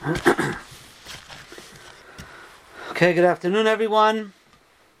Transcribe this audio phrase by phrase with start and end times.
[2.88, 4.32] okay, good afternoon, everyone.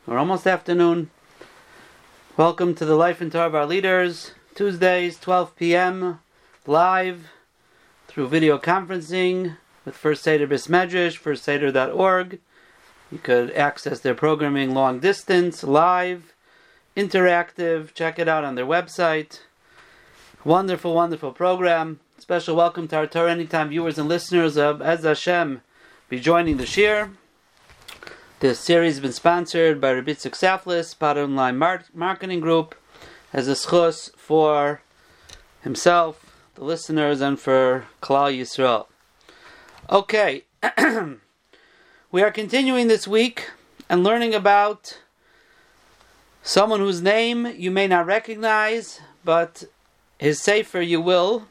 [0.06, 1.08] Or almost afternoon.
[2.36, 6.18] Welcome to the Life and Torah of Our Leaders, Tuesdays, 12 p.m.,
[6.66, 7.30] live
[8.08, 9.56] through video conferencing
[9.86, 12.38] with First Seder Bismedrash, firstseder.org.
[13.10, 16.34] You could access their programming long distance, live,
[16.94, 17.94] interactive.
[17.94, 19.40] Check it out on their website.
[20.44, 22.00] Wonderful, wonderful program.
[22.20, 25.62] Special welcome to our Torah Anytime viewers and listeners of Ez Hashem
[26.10, 27.12] be joining the Shir.
[28.40, 32.74] This series has been sponsored by Rabitzik Saflis, Bottom Line Mar- Marketing Group,
[33.32, 34.82] as a schus for
[35.62, 38.86] himself, the listeners, and for Klal Yisrael.
[39.88, 40.44] Okay,
[42.12, 43.48] we are continuing this week
[43.88, 45.00] and learning about
[46.42, 49.64] someone whose name you may not recognize, but
[50.18, 51.46] his sefer you will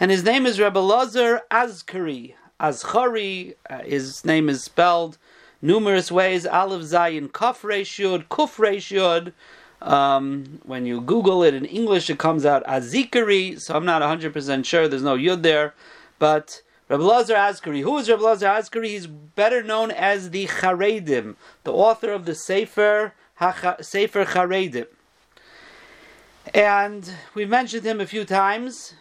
[0.00, 2.34] and his name is Rebbe Lazar Azkari.
[2.60, 5.18] Azkari, uh, his name is spelled
[5.60, 6.46] numerous ways.
[6.46, 9.32] Aleph Zayin Kuf Reshud, Kuf Reshud.
[9.80, 13.60] Um, when you Google it in English, it comes out Azikari.
[13.60, 14.88] So I'm not 100% sure.
[14.88, 15.74] There's no yud there,
[16.18, 16.62] but.
[16.88, 17.82] Rebbe Lazar Azkari.
[17.82, 18.86] Who is Rebbe Lazar Azkari?
[18.86, 24.86] He's better known as the Charedim, the author of the Sefer Sefer Charedim.
[26.54, 28.94] And we've mentioned him a few times.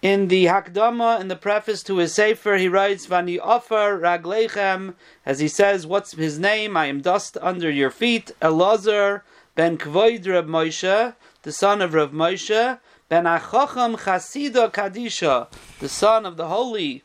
[0.00, 4.94] In the Hakdama, in the preface to his Sefer, he writes, Vani offer raglechem,
[5.26, 6.76] as he says, what's his name?
[6.76, 8.30] I am dust under your feet.
[8.40, 9.22] Elazar
[9.56, 15.48] ben Kvoid Rav Moshe, the son of Rav Moshe, ben Achacham Chasida Kadisha,
[15.80, 17.02] the son of the holy,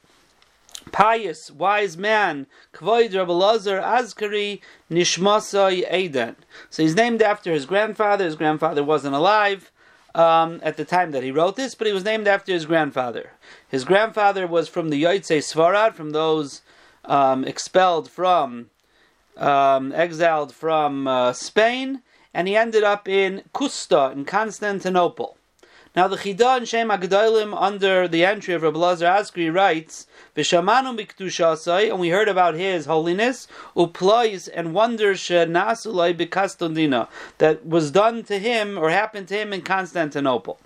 [0.92, 6.36] pious, wise man, Kvoid Rav Elazar Azkari Nishmasai Eden.
[6.70, 8.26] So he's named after his grandfather.
[8.26, 9.72] His grandfather wasn't alive
[10.16, 13.32] um, at the time that he wrote this, but he was named after his grandfather.
[13.68, 16.62] His grandfather was from the Yotzei Svarad, from those
[17.06, 18.70] um, expelled from,
[19.38, 22.02] um, exiled from uh, Spain,
[22.34, 25.38] and he ended up in Kusta, in Constantinople.
[25.96, 30.98] Now the Chida and Shem Agdolim under the entry of Rabbi Lazar Azkari writes, V'shamanu
[30.98, 38.24] miktushasai, and we heard about his holiness, uplois and wonders shenasulai b'kastondina, that was done
[38.24, 40.60] to him or happened to him in Constantinople.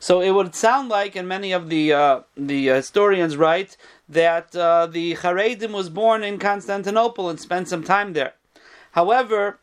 [0.00, 3.76] So it would sound like, and many of the uh, the historians write,
[4.08, 8.34] that uh, the Haredim was born in Constantinople and spent some time there.
[8.90, 9.60] However,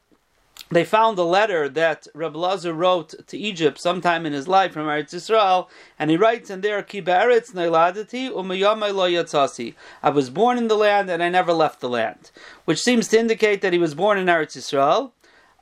[0.72, 4.86] they found a letter that Reb Lazar wrote to Egypt sometime in his life from
[4.86, 9.74] Eretz Yisrael, and he writes in there, Ki be'eretz neiladati u'miyamai lo yatzasi.
[10.04, 12.30] I was born in the land and I never left the land,
[12.66, 15.12] which seems to indicate that he was born in Eretz Yisrael.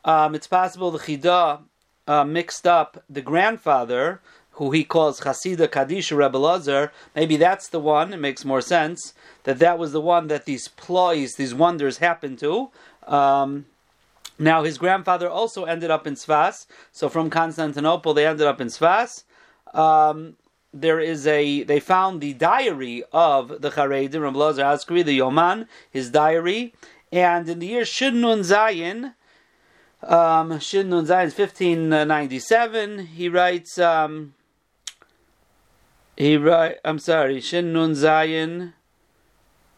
[0.04, 1.62] Um, it's possible the Chida
[2.08, 6.92] uh, mixed up the grandfather, who he calls Chasida Kadisha Rebbe Lazar.
[7.16, 8.12] Maybe that's the one.
[8.12, 9.14] It makes more sense
[9.44, 12.72] that that was the one that these ploys, these wonders happened to.
[13.06, 13.68] Um,
[14.40, 16.68] now, his grandfather also ended up in Sfas.
[16.92, 19.24] So from Constantinople, they ended up in Sfas.
[19.74, 20.36] Um,
[20.74, 25.68] there is a they found the diary of the Charedim, Rabbi Lazar Azkari, the Yoman,
[25.90, 26.74] his diary,
[27.12, 29.14] and in the year Shin Nun Zayin,
[30.04, 33.80] um, Shin Nun Zayin, fifteen ninety seven, he writes.
[33.80, 34.36] Um,
[36.16, 36.78] he write.
[36.84, 38.74] I'm sorry, Shin Nun Zayin.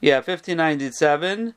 [0.01, 1.53] Yeah, fifteen ninety seven.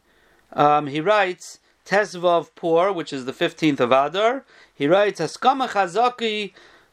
[0.52, 4.44] Um, he writes Tesvav Pur, which is the 15th of Adar.
[4.74, 6.52] He writes, Chazaki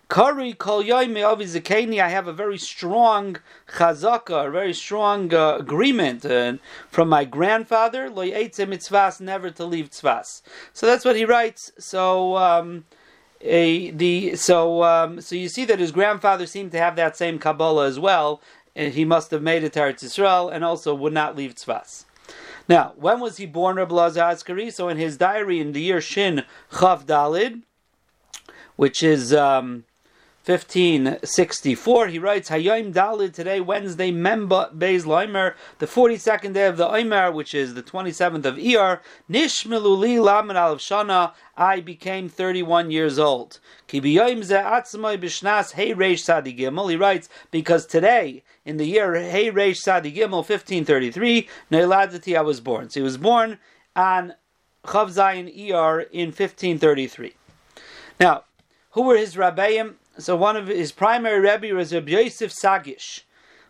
[0.09, 6.53] Kari Kol I have a very strong chazaka, a very strong uh, agreement uh,
[6.89, 10.41] from my grandfather, Lo Mitzvahs, never to leave Tzvas.
[10.73, 11.72] So that's what he writes.
[11.78, 12.85] So, um,
[13.41, 17.38] a, the so um, so you see that his grandfather seemed to have that same
[17.38, 18.41] Kabbalah as well.
[18.75, 22.05] And he must have made it to Eretz Yisrael and also would not leave Tzvas.
[22.69, 24.72] Now, when was he born, Rabbi Lazar Azkari?
[24.72, 27.63] So in his diary in the year Shin Chav Dalid,
[28.75, 29.85] which is um,
[30.49, 36.90] 1564, he writes, Hayom Dalid, today, Wednesday, Memba Beis Loimer, the 42nd day of the
[36.90, 38.99] Omer, which is the 27th of Iyar,
[39.29, 43.59] Nishmeluli Lamed Al Shana, I became 31 years old.
[43.85, 43.99] He
[46.97, 52.90] writes, because today, in the year Hey Reish Sadi Gimel 1533, Neiladati I was born.
[52.90, 53.59] So he was born
[53.95, 54.34] on
[54.84, 57.35] Chav Zayin Iyar in 1533.
[58.19, 58.45] Now,
[58.93, 59.98] who were his rabbeim?
[60.19, 63.21] So one of his primary rebbe was Rabbi Yosef Sagish.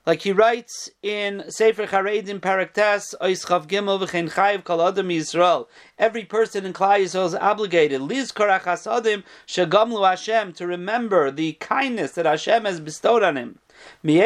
[0.04, 5.68] Like he writes in Sefer Charedim Paraktas Ois Chav Gimel V'chein Chayiv Kol Adam Yisrael.
[6.00, 11.54] Every person in Klal Yisrael is obligated Liz Korach Hasadim Shagamlu Hashem to remember the
[11.54, 13.60] kindness that Hashem has bestowed on him.
[14.02, 14.18] From the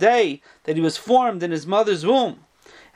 [0.00, 2.46] day that he was formed in his mother's womb.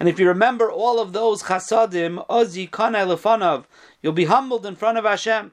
[0.01, 3.67] And if you remember all of those chasadim, ozi kana lefanov,
[4.01, 5.53] you'll be humbled in front of Hashem.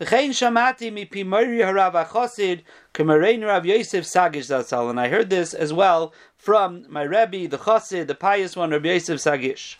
[0.00, 2.62] V'chein shamati mipi Mori harav achosid
[2.94, 4.88] k'marein Rav Yosef Sagish Zatzal.
[4.88, 8.92] And I heard this as well from my Rebbe, the Chosid, the pious one, Rabbi
[8.92, 9.76] Yosef Sagish.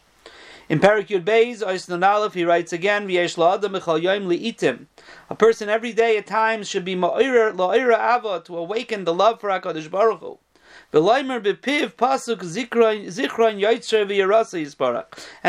[0.69, 4.89] In Parakut Beis, Oisnan Aleph, he writes again, V'yesh la'adam echal yoim li'itim.
[5.31, 9.41] A person every day at times should be ma'ira la'ira ava to awaken the love
[9.41, 10.39] for HaKadosh Baruch Hu.
[10.93, 11.05] And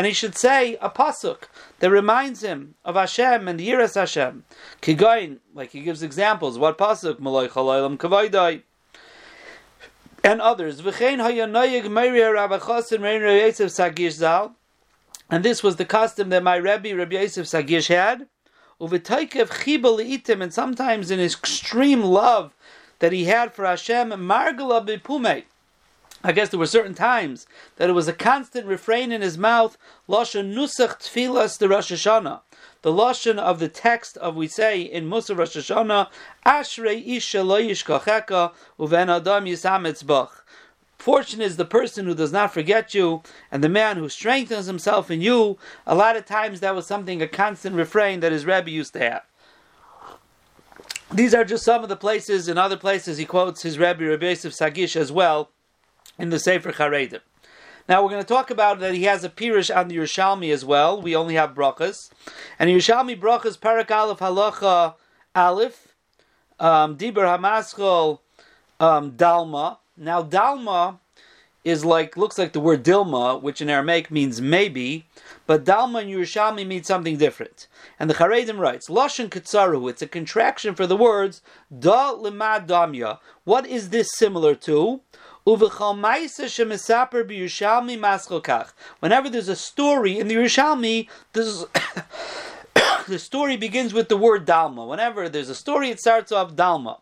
[0.06, 1.38] he should say a pasuk
[1.80, 4.44] that reminds him of Hashem and the Yiras Hashem.
[5.54, 6.58] Like he gives examples.
[6.58, 7.20] What pasuk?
[7.20, 8.62] Malay kavaydai
[10.24, 10.82] and others.
[15.30, 18.26] And this was the custom that my Rebbe, Rabbi Yosef Sagish, had.
[18.80, 22.54] And sometimes in his extreme love
[23.02, 25.42] that he had for Hashem, Margala Bipume.
[26.22, 29.76] I guess there were certain times that it was a constant refrain in his mouth,
[30.08, 32.42] Lashon Nusach Tfilas the Rosh Hashanah.
[32.82, 36.10] The Lashon of the text of, we say, in Musa Rosh Hashanah,
[36.46, 40.30] Ashrei Isha Lo Yishkacheka Uven Adam Yisametzbach.
[40.96, 45.10] Fortunate is the person who does not forget you, and the man who strengthens himself
[45.10, 45.58] in you.
[45.88, 49.00] A lot of times that was something, a constant refrain that his Rebbe used to
[49.00, 49.22] have.
[51.14, 52.48] These are just some of the places.
[52.48, 55.50] In other places, he quotes his Rebbe, Rebbe Yosef Sagish, as well,
[56.18, 57.20] in the Sefer Charedim.
[57.86, 60.64] Now we're going to talk about that he has a pirish on the Yerushalmi as
[60.64, 61.02] well.
[61.02, 62.10] We only have brachas,
[62.58, 64.94] and Yerushalmi brachas parak aleph halacha
[65.34, 65.94] aleph,
[66.58, 68.20] um, diber hamaschol
[68.80, 69.78] um, dalma.
[69.96, 70.98] Now, Dalma
[71.64, 75.06] is like looks like the word Dilma, which in Aramaic means maybe,
[75.46, 77.68] but Dalma in Yerushalmi means something different.
[77.98, 81.40] And the Charedim writes, Lashon Ketzaru, it's a contraction for the words
[81.76, 83.18] Da Limad Damya.
[83.44, 85.00] What is this similar to?
[85.44, 85.80] Whenever
[89.28, 91.64] there's a story in the Yerushalmi, this
[93.08, 94.86] the story begins with the word Dalma.
[94.88, 96.98] Whenever there's a story, it starts off Dalma.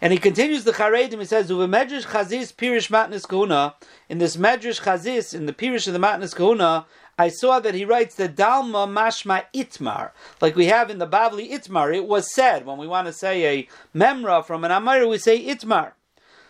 [0.00, 3.74] And he continues the Charedim, he says, Uve Medrash Chazis Pirish Kahuna,
[4.08, 6.86] in this Medrash Chazis, in the Pirish of the Matnas Kahuna,
[7.18, 10.10] I saw that he writes the Dalma Mashma Itmar,
[10.40, 11.94] like we have in the Bavli Itmar.
[11.94, 15.44] It was said, when we want to say a Memra from an Amar, we say
[15.44, 15.92] Itmar.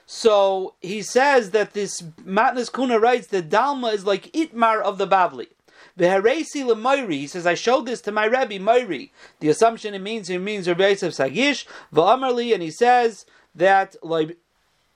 [0.06, 5.06] So he says that this Matnas Kahuna writes that Dalma is like Itmar of the
[5.06, 5.48] Bavli.
[5.98, 7.14] Veheresi lemoiri.
[7.14, 9.10] He says, I showed this to my Rebbe Moiri.
[9.40, 14.38] The assumption it means it means Rebbe Yosef Sagish v'amarli, and he says that like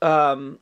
[0.01, 0.59] um,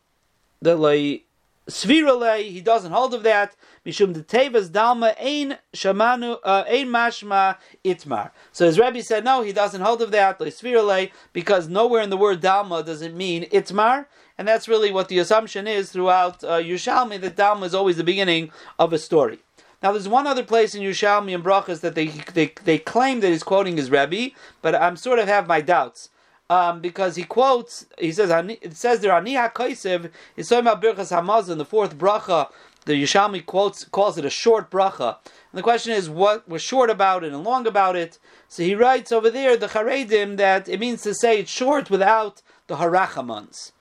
[0.62, 1.26] that like
[1.70, 3.56] Svirale, he doesn't hold of that.
[3.86, 8.32] Mishum de Tevas Dalma Ein Shamanu uh, Ein Mashma Itmar.
[8.52, 10.40] So his Rebbe said no, he doesn't hold of that.
[10.40, 14.06] Like Svirale, because nowhere in the word Dalma does it mean Itmar,
[14.38, 18.04] and that's really what the assumption is throughout uh, Yushalmi that Dalma is always the
[18.04, 19.40] beginning of a story.
[19.86, 23.30] Now, there's one other place in Yerushalmi and Brachas that they, they they claim that
[23.30, 24.34] he's quoting his Rebbe,
[24.64, 26.10] but I'm sort of have my doubts.
[26.50, 28.32] Um, because he quotes, he says,
[28.64, 32.50] it says there, Ani HaKoisev, is talking about Birchas Hamazon, the fourth bracha,
[32.86, 35.18] the Yerushalmi quotes, calls it a short bracha.
[35.24, 38.18] And the question is, what was short about it and long about it?
[38.48, 42.42] So he writes over there, the Charedim, that it means to say it's short without
[42.66, 43.72] the Harachamans.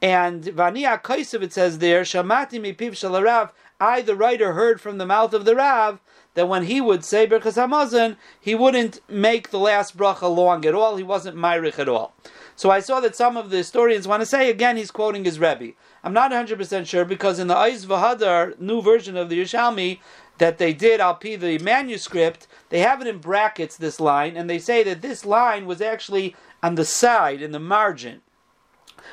[0.00, 3.50] And Vani HaKoisev, it says there, Shamati Mipiv Shalarav,
[3.80, 6.00] I, the writer, heard from the mouth of the Rav
[6.34, 10.74] that when he would say Birchas Hamazon, he wouldn't make the last bracha long at
[10.74, 10.96] all.
[10.96, 12.12] He wasn't Myrich at all.
[12.54, 15.38] So I saw that some of the historians want to say again he's quoting his
[15.38, 15.72] Rebbe.
[16.04, 19.98] I'm not 100% sure because in the Aiz Vahadar new version of the Yerushalmi
[20.36, 24.48] that they did I'll P the manuscript, they have it in brackets this line, and
[24.48, 28.20] they say that this line was actually on the side in the margin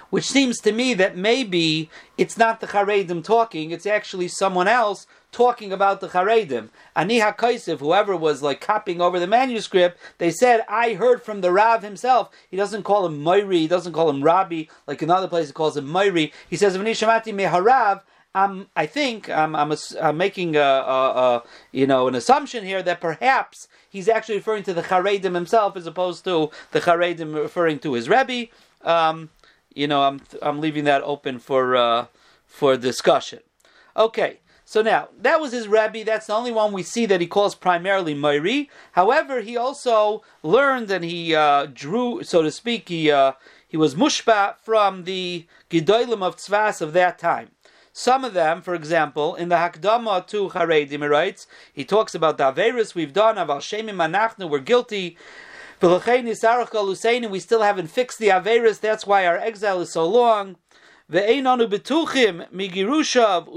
[0.09, 5.07] which seems to me that maybe it's not the Charedim talking, it's actually someone else
[5.31, 6.69] talking about the Charedim.
[6.95, 11.51] Ani HaKaisiv, whoever was like copying over the manuscript, they said, I heard from the
[11.51, 12.29] Rav himself.
[12.49, 15.77] He doesn't call him Moiri, he doesn't call him Rabbi, like another place he calls
[15.77, 16.31] him Moiri.
[16.49, 18.01] He says, Shamati Meharav,
[18.33, 22.83] I'm, I think I'm, I'm, a, I'm making a, a, you know an assumption here
[22.83, 27.79] that perhaps he's actually referring to the Charedim himself as opposed to the Charedim referring
[27.79, 28.51] to his Rebbe.
[28.83, 29.29] Um,
[29.77, 32.07] you know, I'm I'm leaving that open for uh,
[32.45, 33.39] for discussion.
[33.95, 36.03] Okay, so now that was his Rebbe.
[36.03, 38.69] That's the only one we see that he calls primarily Moiri.
[38.93, 43.33] However, he also learned and he uh, drew, so to speak, he uh,
[43.67, 47.51] he was mushba from the Gedolim of Tzvas of that time.
[47.93, 52.37] Some of them, for example, in the Hakdama to Haredim, he writes, he talks about
[52.37, 55.17] the Averis we've done, Aval Shemim Anachnu, we're guilty,
[55.79, 60.55] we still haven't fixed the Averis, that's why our exile is so long.
[61.09, 63.47] Migirushav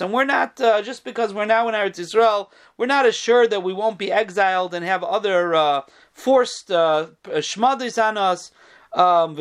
[0.00, 3.62] and we're not uh, just because we're now in Eretz Israel, we're not assured that
[3.62, 5.82] we won't be exiled and have other uh,
[6.12, 7.06] forced uh,
[7.98, 8.50] on us.
[8.94, 9.34] Um,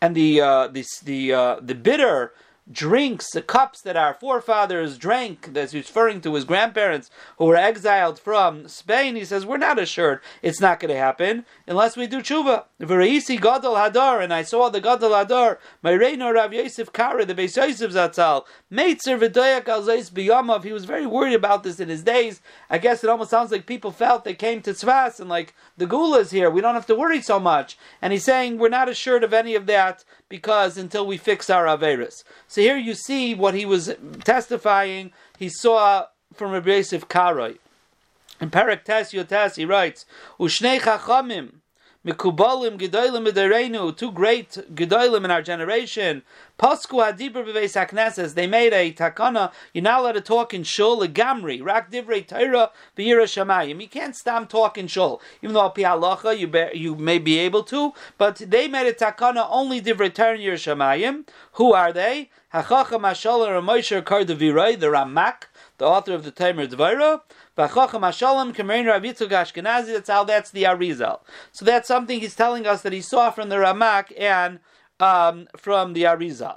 [0.00, 2.32] and the uh, the the uh, the bitter
[2.70, 8.18] drinks the cups that our forefathers drank, that's referring to his grandparents who were exiled
[8.18, 12.20] from Spain, he says, we're not assured it's not going to happen unless we do
[12.20, 12.64] tshuva.
[12.80, 17.34] V'reisi gadol hadar, and I saw the gadol hadar, my reino Rav Yosef Kara, the
[17.34, 22.02] Beis Yosef Zatzal, Meitzer v'doyak al biyamav, he was very worried about this in his
[22.02, 22.40] days.
[22.70, 25.86] I guess it almost sounds like people felt they came to Tzvas and like, the
[25.86, 27.76] gula is here, we don't have to worry so much.
[28.00, 31.66] And he's saying, we're not assured of any of that because until we fix our
[31.66, 32.22] Averis.
[32.46, 35.12] So here you see what he was testifying.
[35.38, 37.58] He saw from Rabbi Yosef Karoi.
[38.40, 40.06] In Parak Tes Yotas, he writes,
[40.38, 41.60] Ushnei Chachamim,
[42.04, 46.22] Mikubalim Gedolim Midareinu, two great Gedolim in our generation.
[46.58, 51.00] Pasku Hadibur Beveis HaKnesses, they made a takana, you're not allowed to talk in shul,
[51.06, 53.80] gamri, rak divrei Torah, v'yira shamayim.
[53.80, 55.22] You can't stop talking shul.
[55.40, 58.92] Even though pi halacha, you, be, you may be able to, but they made a
[58.92, 61.30] takana only divrei Torah and.
[61.52, 62.28] Who are they?
[62.52, 65.44] Hachacham Mashalar Moshe Kardavirai, the Ramak,
[65.84, 67.20] the author of the Tamer Dvaira,
[67.58, 69.92] V'achochem Hashalom Kamerin Rav Yitzchak Ashkenazi.
[69.92, 71.20] That's how that's the Arizal.
[71.52, 74.60] So that's something he's telling us that he saw from the Ramak and
[74.98, 76.56] um, from the Arizal.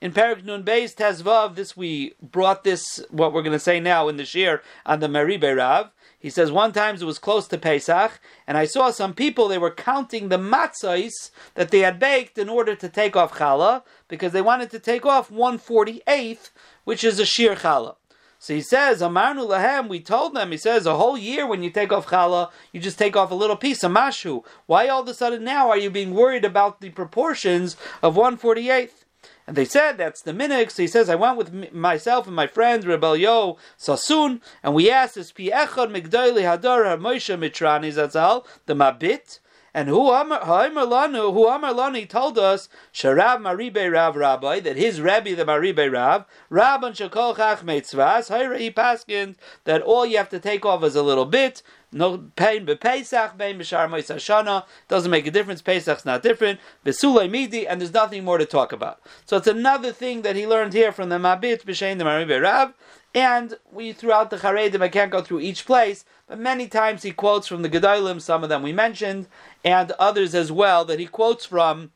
[0.00, 4.08] In Perik Nun Beis Tezvav, this we brought this what we're going to say now
[4.08, 5.92] in the Shir on the Meribe Rav.
[6.18, 8.18] He says one time it was close to Pesach,
[8.48, 12.48] and I saw some people they were counting the matzahs that they had baked in
[12.48, 16.50] order to take off challah because they wanted to take off one forty eighth,
[16.82, 17.94] which is a shir challah.
[18.38, 21.70] So he says, Amarnu lahem, we told them, he says, a whole year when you
[21.70, 24.44] take off challah, you just take off a little piece, of mashu.
[24.66, 29.04] Why all of a sudden now are you being worried about the proportions of 148th?
[29.46, 30.70] And they said that's the minig.
[30.70, 34.90] So he says, I went with myself and my friend Rebel Yo Sasun, and we
[34.90, 39.38] asked, Is pi echad migdali hadar Moshe mitrani zatzal the mabit?
[39.76, 45.92] And who Amar Lanu, told us, Sharav Maribe Rav Rabbi, that his Rabbi, the Maribe
[45.92, 50.82] Rav, Rabban Shakol Chach Meitzvas, Hayra he paskind, that all you have to take off
[50.82, 56.06] is a little bit, no pain Pesach, pain b'shar Shana, doesn't make a difference, Pesach's
[56.06, 59.02] not different, Besulay Midi, and there's nothing more to talk about.
[59.26, 62.72] So it's another thing that he learned here from the Mabit, B'shein the Maribe Rav,
[63.16, 67.12] and we throughout the Charedim, I can't go through each place, but many times he
[67.12, 69.26] quotes from the Gedolim, some of them we mentioned,
[69.64, 71.92] and others as well that he quotes from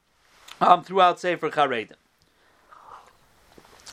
[0.62, 1.97] um, throughout Sefer Charedim.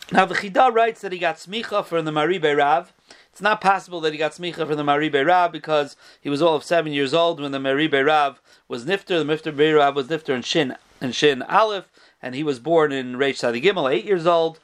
[0.09, 2.93] Now the Chida writes that he got smicha from the Maribe Rav.
[3.29, 6.55] It's not possible that he got smicha from the Maribe Rav because he was all
[6.55, 9.19] of seven years old when the Maribe Rav was nifter.
[9.19, 11.89] The Maribe Rav was nifter in Shin in Shin Aleph,
[12.21, 14.61] and he was born in Reish Sadi Gimel, eight years old.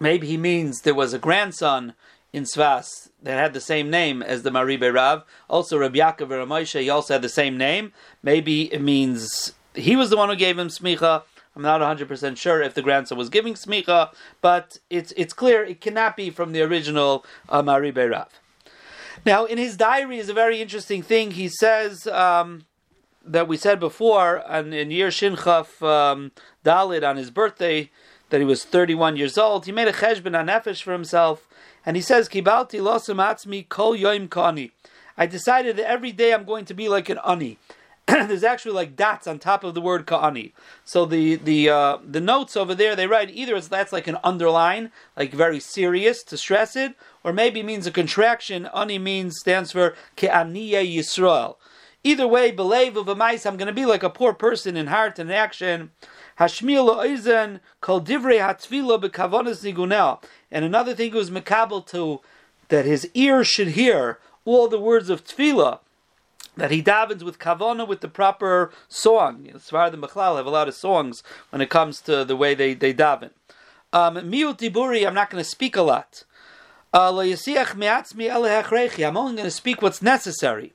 [0.00, 1.94] Maybe he means there was a grandson
[2.32, 5.24] in Svas that had the same name as the Maribe Rav.
[5.48, 7.92] Also, Rabbi Yaakov Ramosha, he also had the same name.
[8.22, 11.22] Maybe it means he was the one who gave him smicha.
[11.56, 15.80] I'm not 100% sure if the grandson was giving smicha, but it's it's clear it
[15.80, 18.28] cannot be from the original uh, Maribe Rav.
[19.24, 21.30] Now, in his diary is a very interesting thing.
[21.30, 22.66] He says um,
[23.24, 26.32] that we said before, and in year Shinchaf um,
[26.64, 27.90] Dalid on his birthday,
[28.34, 29.64] that he was 31 years old.
[29.64, 31.46] He made a cheshbon on nefesh for himself,
[31.86, 34.72] and he says, "Kibalti losam atzmi kol yoim kani."
[35.16, 37.58] I decided that every day I'm going to be like an ani.
[38.06, 40.50] There's actually like dots on top of the word ka'ani.
[40.84, 44.18] So the the uh, the notes over there they write either as that's like an
[44.24, 48.66] underline, like very serious to stress it, or maybe means a contraction.
[48.74, 51.54] Ani means stands for ke'aniya Yisrael.
[52.06, 54.88] Either way, believe of a mice, I'm going to be like a poor person in
[54.88, 55.92] heart and action.
[56.38, 60.22] Hashmiel oizen kol divrei hatvila bekavonas nigunel.
[60.50, 62.20] And another thing was makabel to
[62.68, 65.78] that his ears should hear all the words of tefillah
[66.56, 69.44] that he davens with kavana with the proper song.
[69.44, 72.36] You know, Svar the Bechlal have a lot of songs when it comes to the
[72.36, 73.30] way they, they daven.
[73.92, 76.24] Um, I'm not going to speak a lot.
[76.92, 77.16] Uh, I'm
[79.16, 80.72] only going to speak what's necessary.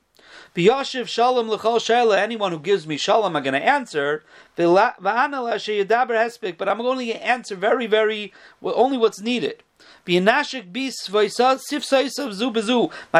[0.56, 2.18] V'yashiv shalom l'chol shayla.
[2.18, 4.24] Anyone who gives me shalom, I'm going to answer.
[4.56, 9.64] But I'm going to answer very, very only what's needed.
[10.08, 10.20] My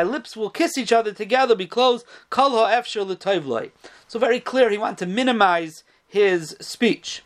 [0.04, 2.06] lips will kiss each other together, be closed.
[2.32, 7.24] So very clear, he wanted to minimize his speech.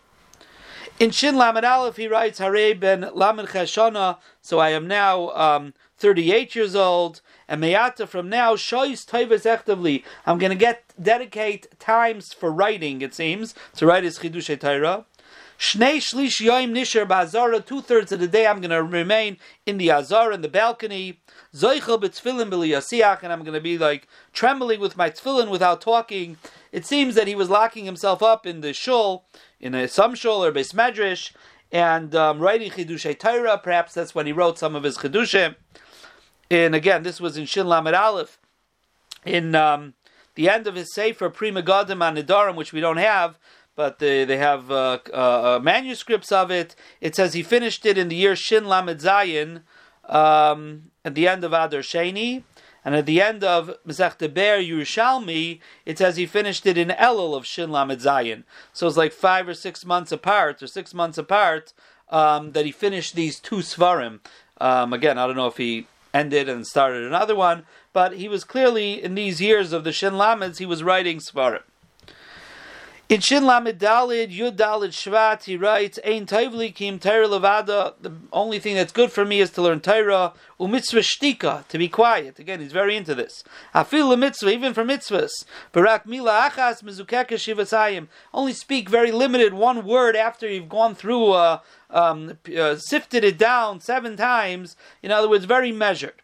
[1.00, 5.74] In Shin Lamed Aleph, he writes, Hare ben Lamed Cheshana, so I am now um,
[5.98, 10.04] 38 years old, and Meyata from now, Shois Toivas Echtivli.
[10.28, 15.06] I'm going to get dedicate times for writing, it seems, to write his Chidush Torah.
[15.58, 19.80] Shnei Shlish Yoim Nisher Ba'azara, two thirds of the day I'm going to remain in
[19.80, 21.20] the Azara, in the balcony.
[21.54, 26.38] Zoichel b'tfilin b'liyasiach, and I'm going to be like trembling with my tefillin without talking.
[26.72, 29.26] It seems that he was locking himself up in the shul,
[29.60, 31.32] in a some shul or base medrash,
[31.72, 33.60] and um, writing Chidush Torah.
[33.62, 35.56] Perhaps that's when he wrote some of his Chidushim.
[36.50, 38.40] And again, this was in Shin Lamed Aleph.
[39.26, 39.94] In um,
[40.36, 43.38] the end of his Sefer Prima Gadim Anidarim, which we don't have,
[43.76, 46.76] but they, they have uh, uh, manuscripts of it.
[47.02, 49.62] It says he finished it in the year Shin Lamed Zayin,
[50.10, 52.44] um, at the end of Adar Sheni,
[52.86, 57.36] and at the end of Masech Ber Yerushalmi, it says he finished it in Elul
[57.36, 58.44] of Shin Lamed Zayin.
[58.74, 61.74] So it's like five or six months apart, or six months apart,
[62.10, 64.20] um, that he finished these two Svarim.
[64.60, 68.44] Um, again, I don't know if he ended and started another one, but he was
[68.44, 71.64] clearly, in these years of the Shin Lameds, he was writing Svarim.
[73.10, 78.60] In Shin Lamed Dalid Yud Dalid Shvat, he writes, "Ein Tovli Kim Levada." The only
[78.60, 80.32] thing that's good for me is to learn Torah.
[80.58, 82.40] Umitzvah Shtika, to be quiet.
[82.40, 83.44] Again, he's very into this.
[83.76, 85.44] Afil mitzvah, even for mitzvahs.
[85.74, 88.08] Barak Mila Achas Mezukeka Shivasayim.
[88.34, 93.38] Only speak very limited, one word after you've gone through, uh, um, uh, sifted it
[93.38, 94.78] down seven times.
[95.04, 96.23] In other words, very measured.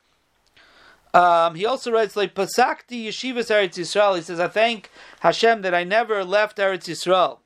[1.13, 4.17] Um, he also writes like Pasakti Yeshivas Eretz Yisrael.
[4.17, 7.39] He says, "I thank Hashem that I never left Eretz Yisrael."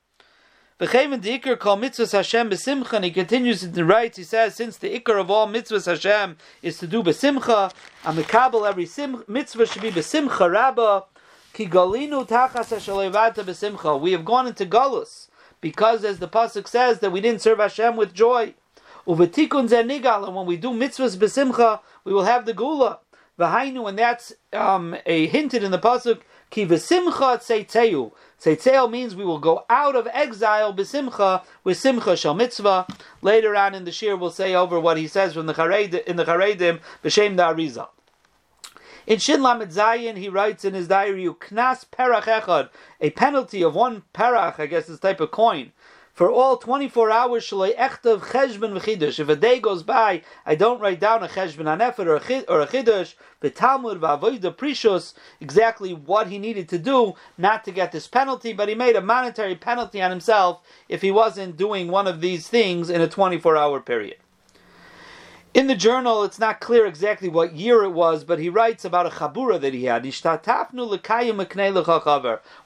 [0.80, 2.94] V'cheven the ikar call mitzvahs Hashem besimcha.
[2.94, 4.18] And he continues to write.
[4.18, 7.72] He says, "Since the ikar of all mitzvahs Hashem is to do besimcha,
[8.04, 11.06] and the kabel every sim, mitzvah should be besimcha rabba."
[11.54, 13.98] Ki galinu tachas hashalevata besimcha.
[13.98, 15.28] We have gone into galus
[15.62, 18.56] because, as the pasuk says, that we didn't serve Hashem with joy.
[19.08, 23.00] Uvetikun zenigal, and when we do mitzvahs besimcha, we will have the gula.
[23.40, 26.22] V'hainu, and that's um, a hinted in the pasuk.
[26.52, 28.12] Ki v'simcha tzeiteu.
[28.40, 32.86] Tzeiteu means we will go out of exile b'simcha with simcha shal mitzvah.
[33.22, 36.16] Later on in the shir, we'll say over what he says from the chared, in
[36.16, 37.88] the charedim b'shem da arizah.
[39.06, 42.70] In Shin Lamed Zayin, he writes in his diary, "Knas perach echad,"
[43.02, 45.74] a penalty of one perach, I guess this type of coin,
[46.14, 49.20] for all 24 hours shalei echtav cheshbon v'chidush.
[49.20, 52.62] If a day goes by, I don't write down a cheshbon anefet or a or
[52.62, 53.16] a chidush.
[53.56, 58.70] Talmud v'avoida prishus, exactly what he needed to do not to get this penalty, but
[58.70, 62.92] he made a monetary penalty on himself if he wasn't doing one of these things
[62.92, 64.18] in a 24 hour period.
[65.54, 69.06] In the journal, it's not clear exactly what year it was, but he writes about
[69.06, 70.04] a chabura that he had.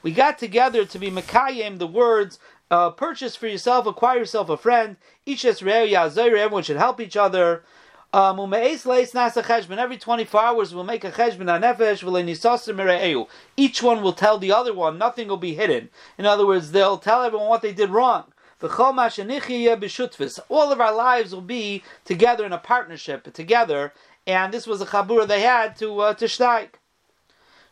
[0.02, 2.38] We got together to be mekayim the words
[2.70, 4.96] uh, purchase for yourself, acquire yourself a friend.
[5.24, 7.64] Each everyone should help each other.
[8.10, 14.96] Um, every 24 hours we'll make a cheshbon Each one will tell the other one,
[14.96, 15.90] nothing will be hidden.
[16.16, 18.32] In other words, they'll tell everyone what they did wrong.
[18.60, 23.92] All of our lives will be together in a partnership, together.
[24.26, 26.70] And this was a chabura they had to uh, to shtaik.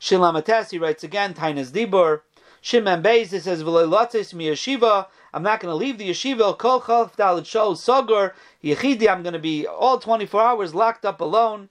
[0.00, 2.20] Shilam he writes again, Tainas Dibur.
[2.66, 5.06] Shimon Beis it says v'leilatzis mi yeshiva.
[5.32, 6.58] I'm not going to leave the yeshiva.
[6.58, 9.08] Kol chalf dalit shol sagar yechidi.
[9.08, 11.68] I'm going to be all 24 hours locked up alone.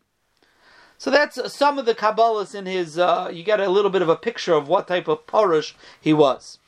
[0.98, 2.98] So that's some of the Kabbalahs in his.
[2.98, 6.14] Uh, you get a little bit of a picture of what type of Porush he
[6.14, 6.60] was.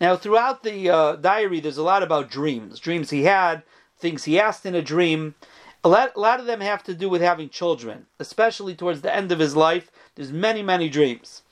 [0.00, 2.80] Now, throughout the uh, diary, there's a lot about dreams.
[2.80, 3.62] Dreams he had,
[4.00, 5.36] things he asked in a dream.
[5.84, 9.14] A lot, a lot of them have to do with having children, especially towards the
[9.14, 9.92] end of his life.
[10.16, 11.42] There's many, many dreams.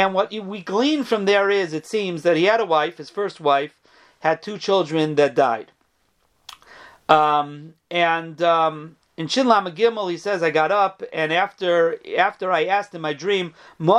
[0.00, 3.10] And what we glean from there is, it seems that he had a wife, his
[3.10, 3.74] first wife,
[4.20, 5.72] had two children that died.
[7.06, 12.50] Um, and um, in Shin Lama Gimel, he says, I got up, and after after
[12.50, 13.98] I asked in my dream, should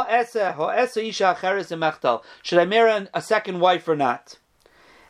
[2.60, 4.40] I marry a second wife or not?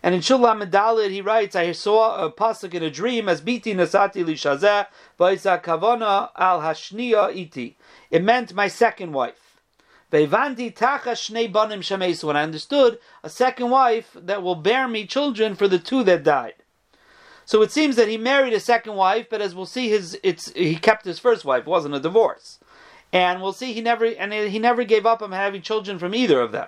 [0.03, 3.73] And in Shulam Medalid, he writes, I saw a pasuk in a dream as biti
[3.73, 7.77] nasati li shazeh, kavona al hashniya iti.
[8.09, 9.40] It meant my second wife.
[10.11, 16.23] When I understood a second wife that will bear me children for the two that
[16.23, 16.55] died.
[17.45, 20.51] So it seems that he married a second wife, but as we'll see, his it's
[20.51, 21.61] he kept his first wife.
[21.61, 22.59] It wasn't a divorce,
[23.11, 26.41] and we'll see he never and he never gave up on having children from either
[26.41, 26.67] of them.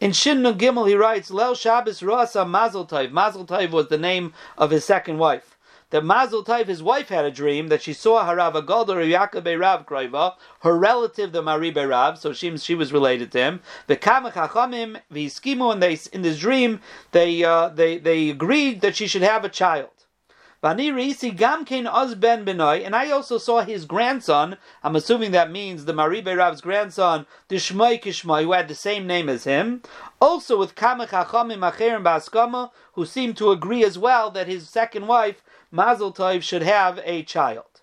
[0.00, 4.84] In Shin Gimel, he writes, "Lel Shabbos Rasa Mazel Tov." Was the name of his
[4.84, 5.55] second wife
[5.90, 9.86] that Mazel Tov, his wife, had a dream that she saw Harav Agadol Yaakov Rav
[9.86, 13.60] Kraiva, her relative, the Maribe Rav, so she, she was related to him.
[13.86, 16.80] The Kamach Hachamim, V'iskimu, and they in this dream
[17.12, 19.90] they uh, they they agreed that she should have a child.
[20.62, 24.56] And I also saw his grandson.
[24.82, 29.06] I'm assuming that means the Maribe Rav's grandson, the Shmoi Kishmoi, who had the same
[29.06, 29.82] name as him.
[30.20, 35.06] Also with Kamech Hachamim Acherim Baskama, who seemed to agree as well that his second
[35.06, 37.82] wife, Mazel Tov, should have a child.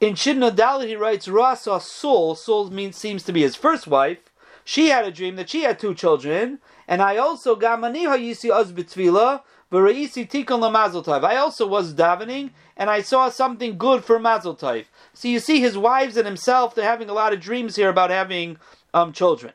[0.00, 4.18] In Shidna Dalit, he writes, Rasa Sul, Sul means, seems to be his first wife.
[4.64, 8.72] She had a dream that she had two children, and I also Gamani Hayisi Oz
[8.72, 14.84] B'Tvila, I also was davening and I saw something good for Mazel Tov.
[15.12, 18.10] So you see, his wives and himself, they're having a lot of dreams here about
[18.10, 18.58] having
[18.94, 19.54] um, children.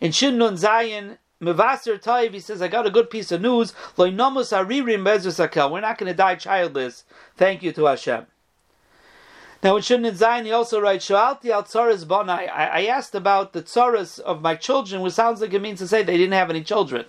[0.00, 3.72] In Shin Nun Zayin, Mevaser Taiv, he says, I got a good piece of news.
[3.96, 7.04] We're not going to die childless.
[7.36, 8.26] Thank you to Hashem.
[9.62, 12.06] Now in Shin Zayin, he also writes, Shoalti al tzaras.
[12.28, 16.02] I asked about the tzaras of my children, which sounds like it means to say
[16.02, 17.04] they didn't have any children.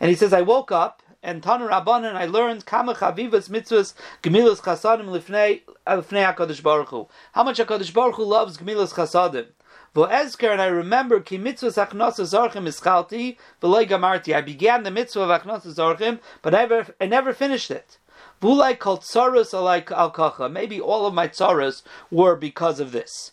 [0.00, 4.60] And he says, I woke up and Tanur Rabbanan, I learned Kama Chavivas Mitzvahs Gemilas
[4.60, 7.08] Chasadim Lifnei Hakadosh Baruch Hu.
[7.32, 9.46] How much Hakadosh Baruch Hu loves Gemilas Chasadim.
[9.94, 14.34] V'ezker, and I remember ki mitzvahs achnosa zarchim ischalti v'loy gamarti.
[14.34, 17.98] I began the mitzvah of achnosa zarchim, but I never, I never finished it.
[18.40, 23.32] V'ulai tsaras alike al Maybe all of my tsaras were because of this.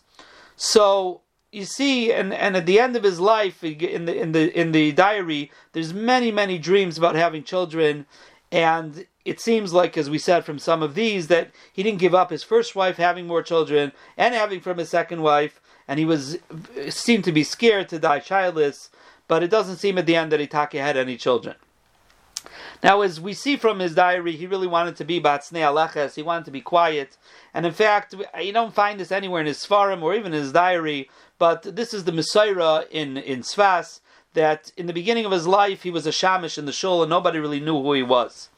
[0.56, 1.20] So
[1.52, 4.72] you see, and, and at the end of his life, in the in the in
[4.72, 8.06] the diary, there's many many dreams about having children,
[8.50, 12.14] and it seems like, as we said from some of these, that he didn't give
[12.14, 16.04] up his first wife having more children and having from his second wife, and he
[16.04, 16.38] was
[16.88, 18.90] seemed to be scared to die childless.
[19.28, 21.56] But it doesn't seem at the end that Itake had any children.
[22.82, 26.22] Now, as we see from his diary, he really wanted to be Batsnei Aleches, he
[26.22, 27.16] wanted to be quiet.
[27.54, 30.52] And in fact, you don't find this anywhere in his Sfarim or even in his
[30.52, 34.00] diary, but this is the Messiah in, in Sfas,
[34.34, 37.10] that in the beginning of his life, he was a Shamish in the Shul and
[37.10, 38.50] nobody really knew who he was.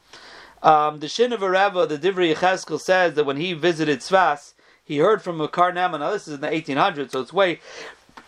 [0.61, 4.53] Um, the Shinover Rav, the Divri Yecheskel says that when he visited Sfas,
[4.89, 7.59] he heard from a Karnam, now this is in the 1800s, so it's way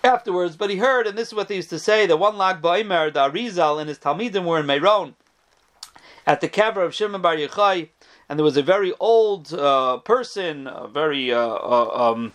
[0.03, 2.61] afterwards, but he heard, and this is what they used to say, that one Lag
[2.61, 5.15] Ba'imer, the Arizal, and his Talmidim were in Meron
[6.27, 7.89] at the kever of Shimon Bar Yochai,
[8.29, 12.31] and there was a very old uh, person, a very uh, uh, um,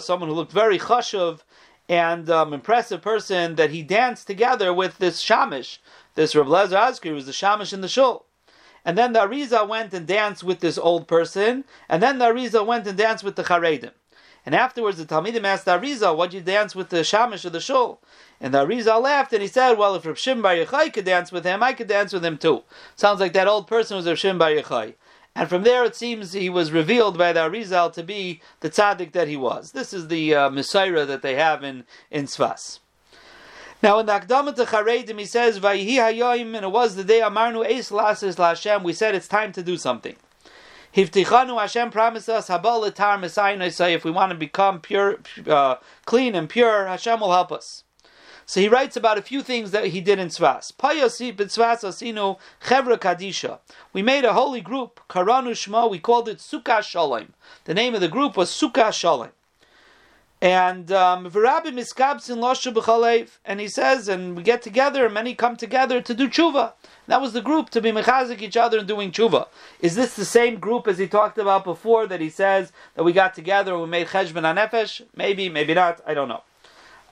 [0.00, 1.42] someone who looked very chashuv
[1.88, 5.78] and um, impressive person, that he danced together with this shamish,
[6.16, 8.26] this Rav Lezer Azkri, was the shamish in the shul.
[8.84, 12.66] And then the Arizal went and danced with this old person, and then the Arizal
[12.66, 13.92] went and danced with the Charedim.
[14.44, 17.60] And afterwards, the Talmidim asked the Arizal, "What'd you dance with the shamish of the
[17.60, 18.00] shul?"
[18.42, 21.30] And the Arizal laughed and he said, Well, if Rav Shimon Bar Yochai could dance
[21.30, 22.64] with him, I could dance with him too.
[22.96, 24.94] Sounds like that old person was Rav Shimon Bar Yochai.
[25.36, 29.12] And from there, it seems he was revealed by the Arizal to be the tzaddik
[29.12, 29.72] that he was.
[29.72, 32.80] This is the uh, Messiah that they have in, in Sfas.
[33.82, 37.66] Now, in the Akdamat Charedim, he says, Vayihi hayoim, and it was the day Amarnu
[37.66, 40.14] Eis Lasis Lashem, we said it's time to do something.
[40.94, 45.18] Hivtichanu Hashem promised us, Habal Letar say if we want to become pure,
[45.48, 47.82] uh, clean and pure, Hashem will help us.
[48.46, 50.72] So he writes about a few things that he did in Tzvas.
[50.76, 53.58] B'Tzvas asinu kadisha.
[53.92, 55.90] We made a holy group, Karanu Shma.
[55.90, 57.32] We called it Sukkah Shalom.
[57.64, 59.30] The name of the group was Sukkah Shalom.
[60.42, 61.34] And um, and
[63.60, 66.72] he says, and we get together, and many come together to do tshuva.
[67.06, 69.46] That was the group to be mechazik each other and doing tshuva.
[69.80, 73.12] Is this the same group as he talked about before that he says that we
[73.12, 75.02] got together and we made cheshbon anefesh?
[75.14, 76.00] Maybe, maybe not.
[76.04, 76.42] I don't know.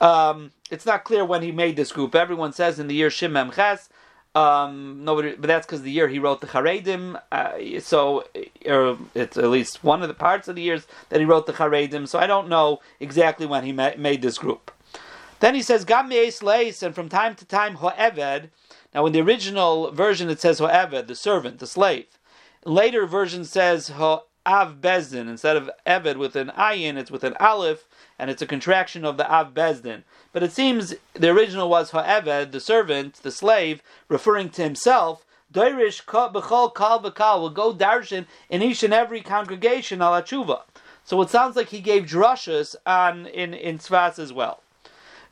[0.00, 2.16] Um, it's not clear when he made this group.
[2.16, 3.90] Everyone says in the year Shimem Ches.
[4.34, 7.20] Um, nobody, but that's because the year he wrote the Charedim.
[7.32, 8.24] Uh, so
[8.68, 11.52] uh, it's at least one of the parts of the years that he wrote the
[11.52, 12.06] Charedim.
[12.06, 14.70] So I don't know exactly when he ma- made this group.
[15.40, 18.50] Then he says Gam Leis, and from time to time Ho'eved.
[18.94, 22.06] Now, in the original version, it says Ho'eved, the servant, the slave.
[22.64, 23.88] Later version says
[24.46, 27.86] Ho'av Bezdin instead of Eved with an ayin, it's with an aleph
[28.18, 30.02] and it's a contraction of the Av Bezdin.
[30.32, 35.24] But it seems the original was Ha'eved, the servant, the slave, referring to himself.
[35.52, 40.24] Doirish b'chol kal v'kal will go darshan in each and every congregation ala.
[41.04, 44.62] So it sounds like he gave drushas on in in Tzvas as well.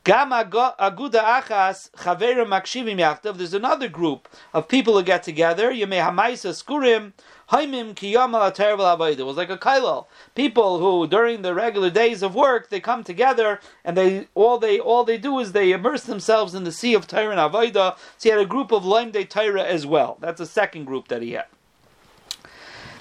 [0.03, 3.37] Gam aguda achas chaverim makshivim yachtav.
[3.37, 5.71] There's another group of people who get together.
[5.71, 7.13] Yemei hamaisa skurim
[7.51, 10.07] Haimim kiyam It was like a kailal.
[10.35, 14.79] People who, during the regular days of work, they come together and they all they
[14.79, 17.97] all they do is they immerse themselves in the sea of Torah and Avodah.
[18.19, 20.19] So he had a group of Laim De Torah as well.
[20.21, 21.47] That's a second group that he had.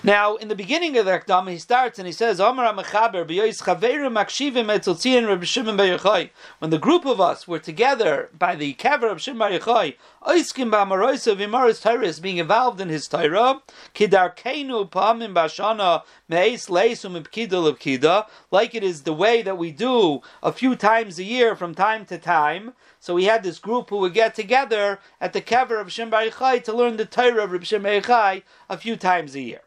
[0.08, 2.56] Now, in the beginning of the Akdama, he starts and he says, When
[6.70, 9.92] the group of us were together by the kever of Shimon Bar
[10.26, 13.62] Oiskim Ba'amaroisa Vimaris Tyrus, being involved in his Torah,
[13.94, 16.04] Kidarkenu Pamim Bashana
[18.50, 22.06] like it is the way that we do a few times a year from time
[22.06, 22.72] to time.
[23.02, 26.60] So we had this group who would get together at the kever of Shimon Bar
[26.62, 29.60] to learn the Torah of Reb Yochai a few times a year.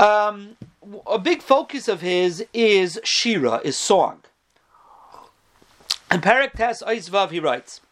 [0.00, 0.56] Um,
[1.06, 4.22] a big focus of his is shira, is song.
[6.10, 7.82] In Parak Tes Oisvav, he writes,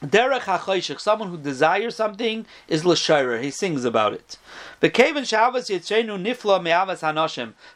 [0.00, 3.42] Derech HaChoshech, someone who desires something, is l'shayrer.
[3.42, 4.38] He sings about it.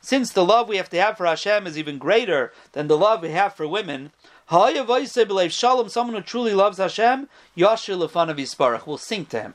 [0.01, 3.23] Since the love we have to have for Hashem is even greater than the love
[3.23, 4.13] we have for women,
[4.49, 9.55] shalom, someone who truly loves Hashem, yashir lefanav yisparach, will sing to him.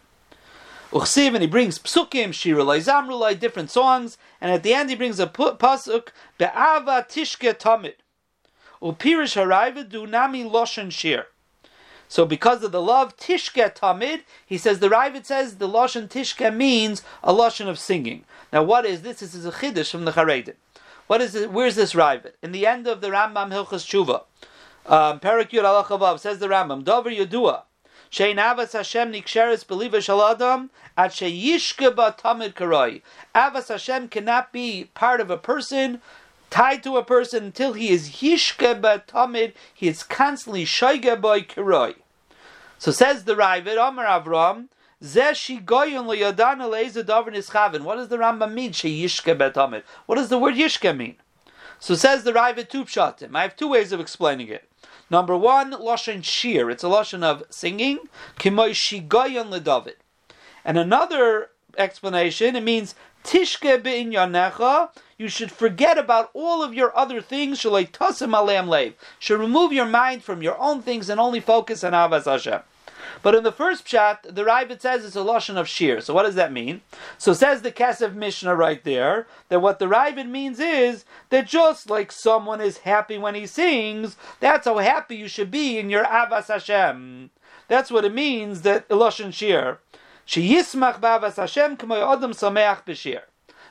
[0.92, 5.20] Uchsiv, and he brings psukim, shirulai, zamrulai, different songs, and at the end he brings
[5.20, 6.08] a pasuk,
[6.40, 7.94] be'ava tishke tamid.
[8.82, 11.28] Upirish haraiva dunami loshen shir.
[12.08, 16.56] So because of the love, tishke tamid, he says, the Ravid says the loshen tishke
[16.56, 18.24] means a loshen of singing.
[18.52, 19.20] Now what is this?
[19.20, 20.56] This is a chiddush from the Charedim.
[21.06, 21.52] What is it?
[21.52, 22.34] Where's this Ravid?
[22.42, 24.24] In the end of the Rambam Hilchas Tshuva,
[24.92, 27.64] um, Perak Yud says the Rambam, Dover Yodua,
[28.12, 33.02] Shein Hashem Niksheres Believer Shaladam at Sheyishke Tamid Karoi.
[33.36, 36.02] Avas Hashem cannot be part of a person
[36.50, 41.96] tied to a person until he is Yishke Tamid, he is constantly Shoige Boy Karoi.
[42.78, 44.70] So says the Ravid, Amar Avram,
[45.02, 45.58] what does the
[48.18, 48.72] Rambam mean?
[48.72, 51.16] Sheyishke What does the word Yishke mean?
[51.80, 53.34] So says the Ravid two pshatim.
[53.34, 54.69] I have two ways of explaining it.
[55.10, 56.70] Number one, lashon shir.
[56.70, 58.00] It's a lashon of singing.
[58.38, 59.96] Kimoy shigayon leDavid.
[60.64, 64.90] And another explanation, it means tishke be'inyanecha.
[65.18, 67.60] You should forget about all of your other things.
[67.60, 68.94] Shalei tasim aleim leiv.
[69.18, 72.62] Should remove your mind from your own things and only focus on Avas Hashem.
[73.22, 76.02] But in the first chat, the Ravid says it's a lashon of shir.
[76.02, 76.82] So what does that mean?
[77.18, 81.90] So says the Kesef Mishnah right there that what the Ravid means is that just
[81.90, 86.06] like someone is happy when he sings, that's how happy you should be in your
[86.06, 87.30] avas Hashem.
[87.68, 89.80] That's what it means that lashon shir.
[90.26, 93.22] She yismach b'avas Hashem k'moy adam sameach b'shir.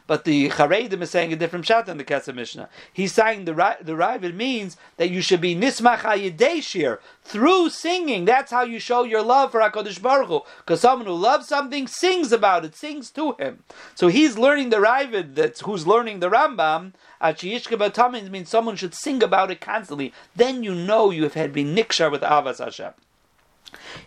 [0.09, 2.71] But the Charedim is saying a different shot than the Kesef Mishnah.
[2.93, 8.25] He's saying the the Ravid means that you should be nismach hayedeshir through singing.
[8.25, 10.41] That's how you show your love for Hakadosh Baruch Hu.
[10.61, 13.65] Because someone who loves something sings about it, sings to him.
[13.95, 16.95] So he's learning the Ravid that's who's learning the Rambam.
[17.21, 20.15] Achiyishka Batamin means someone should sing about it constantly.
[20.35, 22.95] Then you know you have had been nikshar with Avas Hashem.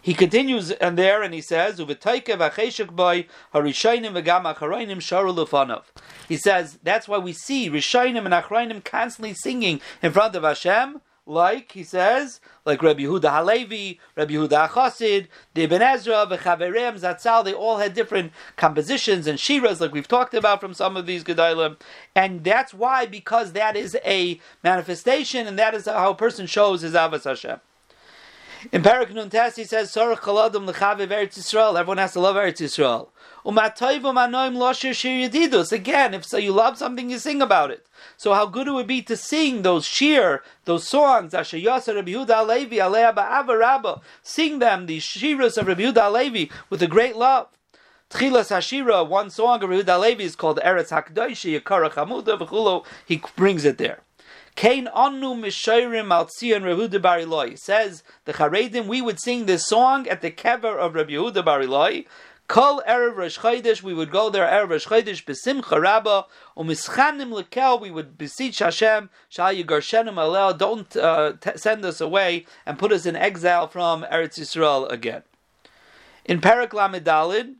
[0.01, 1.85] He continues and there and he says, He
[6.37, 11.71] says that's why we see Rishainim and Achrainim constantly singing in front of Hashem, like
[11.73, 17.45] he says, like Rabbi Yehuda Halevi, Rabbi Yehuda Achasid, the Ibn Ezra, the Chaverem, Zatzal,
[17.45, 21.23] they all had different compositions and shiras, like we've talked about from some of these
[21.23, 21.77] Gedalim.
[22.15, 26.81] And that's why, because that is a manifestation and that is how a person shows
[26.81, 27.59] his Avas Hashem.
[28.71, 31.79] In Parak Nun Tes, he says, Sorach Chaladum L'chaviv Eretz Yisrael.
[31.79, 33.09] Everyone has to love Eretz Yisrael.
[33.43, 35.71] Umatoivu Manoim Loshir Shir Yedidus.
[35.71, 37.87] Again, if so you love something, you sing about it.
[38.17, 42.11] So how good it would be to sing those shir, those songs, Asher Yasser Rabbi
[42.11, 44.01] Yehuda Alevi, Alea Ba'ava.
[44.21, 47.47] Sing them, the shiras of Rabbi Yehuda Alevi, with a great love.
[48.11, 52.85] Tchilas Hashira, one song of Rabbi Yehuda Alevi is called Eretz HaKdoishi, Yakara Chamuda, V'chulo.
[53.07, 54.01] He brings it there.
[54.55, 57.57] Kain anu mishayrim al tzion Rehuda Bariloi.
[57.57, 62.05] Says the Charedim, we would sing this song at the kever of Rabbi Yehuda Bariloi.
[62.47, 66.25] Kol erev Rosh Chodesh, we would go there erev Rosh Chodesh b'simcha rabba
[66.57, 67.79] umischanim lekel.
[67.79, 70.57] We would beseech Hashem shal yigarshenim alel.
[70.57, 75.23] Don't uh, t- send us away and put us in exile from Eretz Yisrael again.
[76.25, 77.55] In Parak Lamedalid,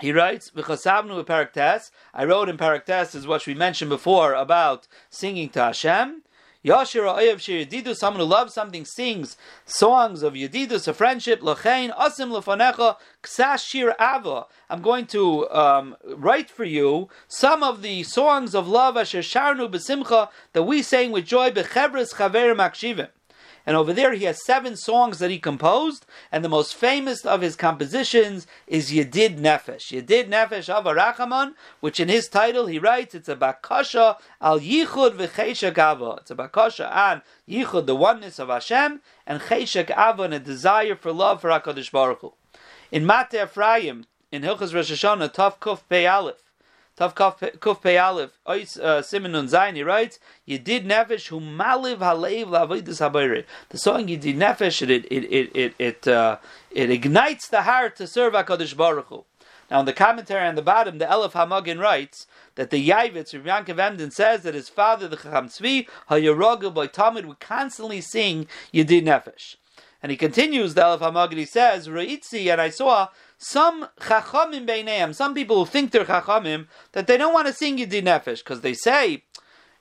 [0.00, 5.48] he writes, "V'chasavnu paraktes." I wrote in paraktes is what we mentioned before about singing
[5.50, 6.22] to Hashem.
[6.64, 11.42] Yashir Oyev Shir Yedidus, someone who loves something, sings songs of Yedidus, of friendship.
[11.42, 14.46] Lachain Asim Lefanecha Ksashir Ava.
[14.70, 19.70] I'm going to um, write for you some of the songs of love Asher Sharnu
[19.70, 23.08] Besimcha that we sing with joy Bechevres Chaver Makshivim.
[23.66, 27.40] And over there he has seven songs that he composed, and the most famous of
[27.40, 29.90] his compositions is Yedid Nefesh.
[29.90, 35.16] Yedid Nefesh of Arachaman, which in his title he writes, it's a Bakasha al Yichud
[35.16, 36.18] v'Cheshek Ava.
[36.20, 40.94] It's a Bakasha on Yichud, the oneness of Hashem, and Cheshek Ava, and a desire
[40.94, 42.34] for love for HaKadosh Baruch Hu.
[42.92, 46.43] In Mate Ephraim, in Hilchas Rosh Hashanah, Tav Kuf Pei Aleph,
[46.96, 53.00] Tav Kuf Pei Aleph, uh, Simonun Zayin, he writes, Yedid Nefesh Hu Maliv Halev Lavidus
[53.00, 53.44] Habayre.
[53.70, 56.36] The song Yedid Nefesh, it, it, it, it, it, uh,
[56.70, 59.24] it ignites the heart to serve HaKadosh Baruch Hu.
[59.72, 63.66] Now, in the commentary on the bottom, the Elif Hamagin writes that the Yavitz, Rav
[63.66, 68.46] Yankov Emden, says that his father, the Chacham Tzvi, HaYarogel by Talmud, would constantly sing
[68.72, 69.56] Yedid Nefesh.
[70.00, 75.14] And he continues, the Elif Hamagin, he says, Ra'itzi, and I saw some chachamim beineim,
[75.14, 78.60] some people who think they're chachamim, that they don't want to sing Yedid Nefesh, because
[78.60, 79.24] they say,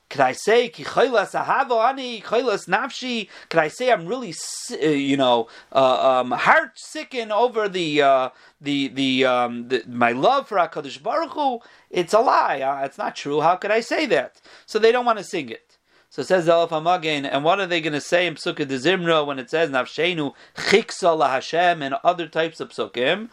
[0.09, 3.29] could I say ki ahavo ani nafshi?
[3.49, 4.33] Could I say I'm really,
[4.71, 8.29] uh, you know, uh, um, heart sickened over the uh,
[8.61, 11.61] the the, um, the, my love for Hakadosh Baruch Hu?
[11.89, 12.61] It's a lie.
[12.61, 13.41] Uh, it's not true.
[13.41, 14.39] How could I say that?
[14.67, 15.72] So they don't want to sing it.
[16.13, 18.77] So it says Elif Hamagin, and what are they going to say in Pesukei de
[18.77, 23.29] Zimra when it says Nafshenu Chiksa Hashem and other types of psukim?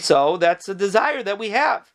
[0.00, 1.90] So that's a desire that we have.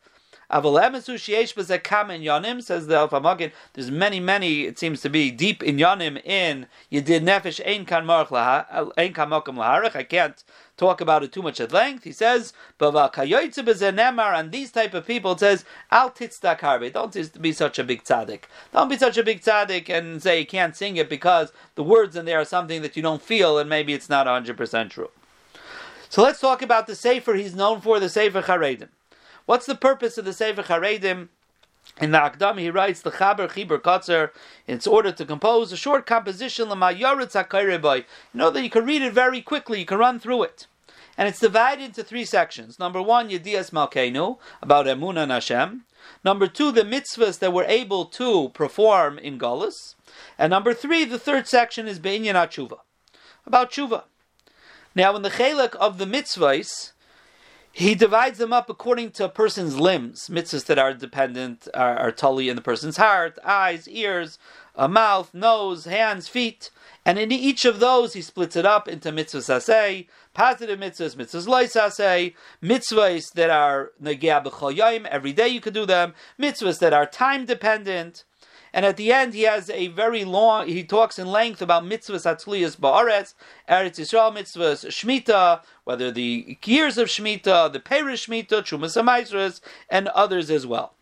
[2.22, 3.52] Yonim says the Alpha Magid.
[3.74, 4.62] There's many, many.
[4.62, 8.08] It seems to be deep in yonim in Yedid Nefesh ein kan
[8.98, 9.94] ein kan makam laharach.
[9.94, 10.42] I can't
[10.76, 12.04] talk about it too much at length.
[12.04, 17.78] He says, and these type of people it says, "Al titzdak harbe." Don't be such
[17.78, 18.44] a big tzaddik.
[18.72, 22.16] Don't be such a big tzaddik and say you can't sing it because the words
[22.16, 25.10] in there are something that you don't feel, and maybe it's not hundred percent true.
[26.08, 28.88] So let's talk about the sefer he's known for, the sefer Charedim.
[29.50, 31.26] What's the purpose of the Sefer Charedim?
[32.00, 34.30] In the Akdam, he writes the Chaber Chibur Kotzer.
[34.68, 36.68] It's order to compose a short composition.
[36.68, 39.80] You know that you can read it very quickly.
[39.80, 40.68] You can run through it,
[41.18, 42.78] and it's divided into three sections.
[42.78, 45.82] Number one, Yedias Malkeinu about Emunah and Hashem.
[46.24, 49.96] Number two, the mitzvahs that we're able to perform in Gullus.
[50.38, 52.78] And number three, the third section is Be'inyan Tshuva,
[53.44, 54.04] about Tshuva.
[54.94, 56.92] Now, in the Chelek of the mitzvahs,
[57.72, 62.12] he divides them up according to a person's limbs, mitzvahs that are dependent, are, are
[62.12, 64.38] tully in the person's heart, eyes, ears,
[64.74, 66.70] a mouth, nose, hands, feet.
[67.04, 71.46] And in each of those, he splits it up into mitzvahs asay, positive mitzvahs, mitzvahs
[71.46, 76.92] lois asay, mitzvahs that are negea b'chol every day you could do them, mitzvahs that
[76.92, 78.24] are time dependent,
[78.72, 82.26] and at the end, he has a very long, he talks in length about mitzvahs
[82.26, 83.34] atzliyas ba'aretz,
[83.68, 90.08] Eretz Yisrael mitzvahs, Shemitah, whether the years of Shemitah, the Perish Shemitah, Chumas HaMaisras, and
[90.08, 90.94] others as well.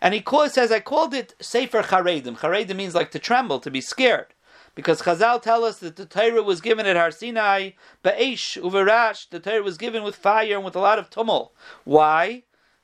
[0.00, 2.38] And he calls, says, I called it Sefer Charedim.
[2.38, 4.26] Charedim means like to tremble, to be scared.
[4.74, 7.70] Because Chazal tell us that the Torah was given at Har Sinai,
[8.02, 11.52] Ba'esh, Uverash, the Torah was given with fire and with a lot of tumult.
[11.84, 12.42] Why?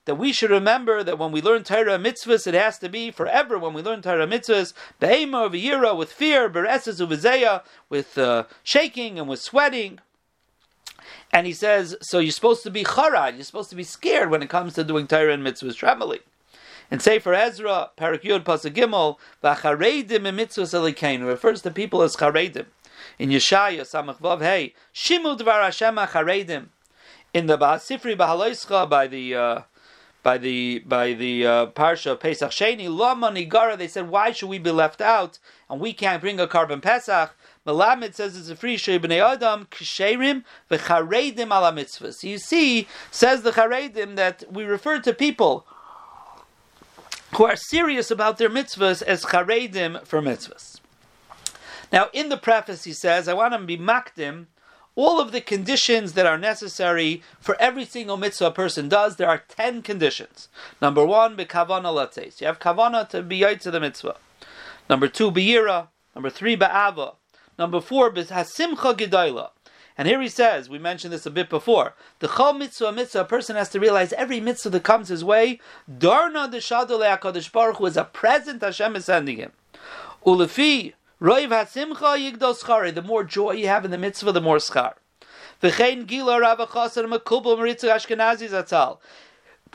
[0.09, 3.59] That we should remember that when we learn Torah mitzvahs, it has to be forever.
[3.59, 9.29] When we learn Torah mitzvahs, be'ema v'yira, with fear, bereses uvizeya, with uh, shaking and
[9.29, 9.99] with sweating.
[11.31, 14.43] And he says, so you're supposed to be charad, you're supposed to be scared when
[14.43, 16.21] it comes to doing Torah and mitzvahs, trembling.
[16.91, 22.65] And Sefer Ezra, Parak Yud, Pasuk Gimel, v'charedim mitzvahs alikein, refers to people as charedim.
[23.19, 26.69] In Yeshaya, Samach Vav Hey, Shimu Dvar Hashem charedim.
[27.35, 29.61] In the Sifri Bahaloischa, by the uh,
[30.23, 33.33] by the by the uh, parsha of Pesach Sheni Lama.
[33.77, 35.39] They said, why should we be left out
[35.71, 37.35] and we can't bring a korban Pesach?
[37.67, 42.23] Malamid says it's a free bnei Adam ksherim v'charedim ala mitzvahs.
[42.23, 45.67] You see, says the charedim that we refer to people
[47.37, 50.81] who are serious about their mitzvahs as charedim for mitzvahs.
[51.93, 54.47] Now, in the preface, he says, I want to be makdim
[54.99, 59.29] all of the conditions that are necessary for every single mitzvah a person does, there
[59.29, 60.49] are ten conditions.
[60.83, 62.41] Number one, bekavana lates.
[62.41, 64.17] You have kavana to be to the mitzvah.
[64.91, 65.87] Number two, beira.
[66.17, 67.15] Number three, ba'ava.
[67.57, 69.51] Number four, hasimcha gedayla.
[69.97, 73.25] And here he says, we mentioned this a bit before, the chol mitzvah mitzvah, a
[73.25, 75.61] person has to realize every mitzvah that comes his way,
[75.99, 79.53] darna de HaKadosh Baruch Hu is a present Hashem is sending him.
[80.27, 82.95] Ulefi, Roiv hasimcha yigdol schari.
[82.95, 84.95] The more joy you have in the mitzvah, the more schar.
[85.61, 88.99] V'chein gila Rav Chaser Makubal Maritza Ashkenazi Zatzal.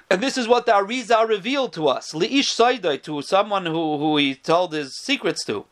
[0.10, 2.14] And this is what the Arizal revealed to us.
[2.14, 5.66] Li'ish Saidai, to someone who, who he told his secrets to.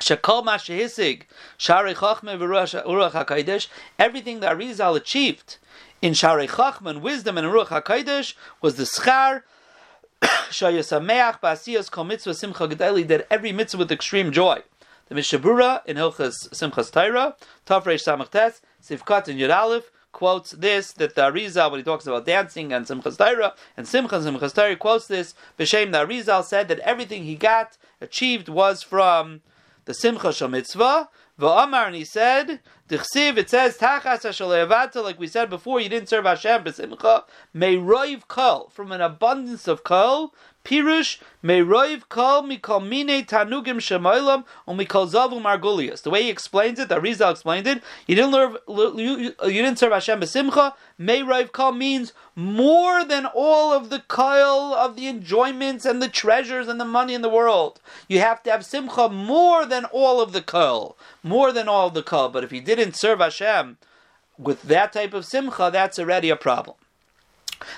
[0.00, 1.22] Shekol Mashehisig,
[1.56, 3.68] Shari Chachme V'Ruach HaKadosh,
[4.00, 5.58] everything that Arizal achieved
[6.02, 9.42] in Shari Chachme wisdom and Ruach HaKadosh was the schar
[10.22, 14.60] Shayasameach Ba'asiyas Kol Mitzvah Simcha Gedali, that every mitzvah with extreme joy.
[15.08, 17.34] The Mishnah Berurah in Hilchas Simchas Taira,
[17.66, 22.06] Tafresh Samach Tes, Sivkat and Yud Aleph, quotes this, that the Arizal, when he talks
[22.06, 26.44] about dancing and Simchas Taira, and Simcha and Simchas Taira quotes this, B'Shem the Arizal
[26.44, 29.40] said that everything he got, achieved, was from
[29.86, 31.08] the Simcha Shal Mitzvah,
[31.40, 36.10] V'Amar, and he said, Dichsiv, it says, Tachas Hashalevata, like we said before, you didn't
[36.10, 40.34] serve Hashem, Besimcha, may roiv kol, from an abundance of kol,
[40.68, 46.02] Pirush meiroiv kol mikol mine tanugim shemoilam umikol zavu margulius.
[46.02, 47.82] The way he explains it, the Rizal explained it.
[48.06, 50.74] You didn't learn, you, you didn't serve Hashem besimcha.
[51.00, 56.68] Meiroiv kol means more than all of the kol of the enjoyments and the treasures
[56.68, 57.80] and the money in the world.
[58.06, 61.94] You have to have simcha more than all of the kol, more than all of
[61.94, 62.28] the kol.
[62.28, 63.78] But if you didn't serve Hashem
[64.36, 66.76] with that type of simcha, that's already a problem.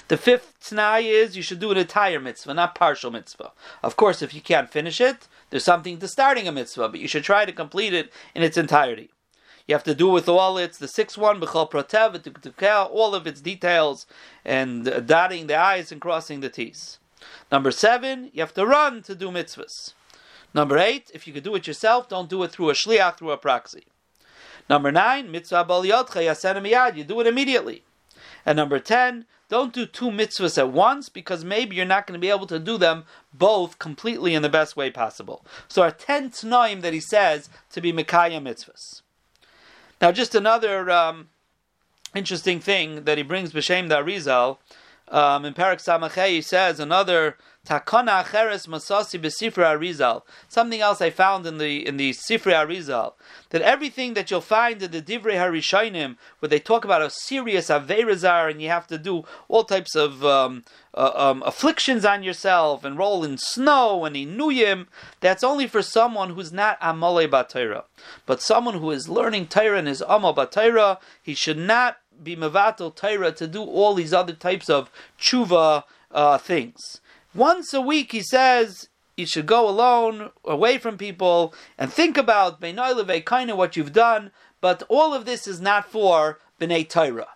[0.08, 3.52] The fifth t'nai is you should do an entire mitzvah, not partial mitzvah.
[3.82, 7.08] Of course, if you can't finish it, there's something to starting a mitzvah, but you
[7.08, 9.10] should try to complete it in its entirety.
[9.66, 13.40] You have to do with all its the sixth one, b'chol protev, all of its
[13.40, 14.06] details,
[14.44, 16.98] and dotting the i's and crossing the t's.
[17.52, 19.94] Number seven, you have to run to do mitzvahs.
[20.52, 23.30] Number eight, if you could do it yourself, don't do it through a shliach, through
[23.30, 23.84] a proxy.
[24.68, 27.84] Number nine, mitzvah bal yodcha you do it immediately.
[28.44, 32.24] And number ten, don't do two mitzvahs at once because maybe you're not going to
[32.24, 35.44] be able to do them both completely in the best way possible.
[35.68, 39.02] So our ten tnaim that he says to be Mekaya mitzvahs.
[40.00, 41.28] Now, just another um,
[42.14, 44.58] interesting thing that he brings b'shem da Arizal
[45.08, 47.36] um, in Parak Samachay, he says another
[47.66, 50.22] takana acheres masasi Arizal.
[50.48, 53.14] Something else I found in the in the Sifra Arizal
[53.50, 57.68] that everything that you'll find in the Divrei Harishainim, where they talk about a serious
[57.68, 62.84] averazar and you have to do all types of um, uh, um, afflictions on yourself
[62.84, 64.86] and roll in snow and inuyim,
[65.20, 67.84] that's only for someone who's not amale batayra.
[68.26, 72.94] But someone who is learning Torah and is amal batayra, he should not be mevatel
[72.94, 76.99] Torah to do all these other types of tshuva uh, things.
[77.34, 82.60] Once a week, he says, you should go alone, away from people, and think about
[82.60, 84.30] kind of what you've done.
[84.60, 87.28] But all of this is not for bnei Torah.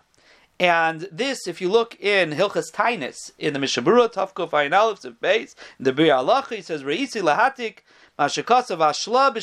[0.59, 5.19] And this, if you look in Hilchas Tainis, in the Mishnah Berurah, Tafkuf Ayin Aleph,
[5.19, 7.79] base, in the Biur Halacha, he says, Reisi Lahatik,
[8.17, 9.33] He brings the Shla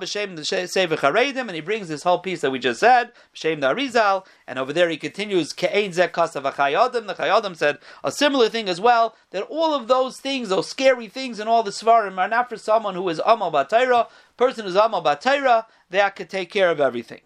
[0.00, 3.60] b'Shem the Sefer Charedim, and he brings this whole piece that we just said, b'Shem
[3.60, 4.26] the Arizal.
[4.44, 6.42] And over there he continues Ke'ein Zek Kasav.
[6.42, 9.14] The Chayei Adam said a similar thing as well.
[9.30, 12.56] That all of those things, those scary things, and all the svarim are not for
[12.56, 14.08] someone who is Amal Batayra.
[14.36, 17.20] Person who's Amal Batayra, that could take care of everything.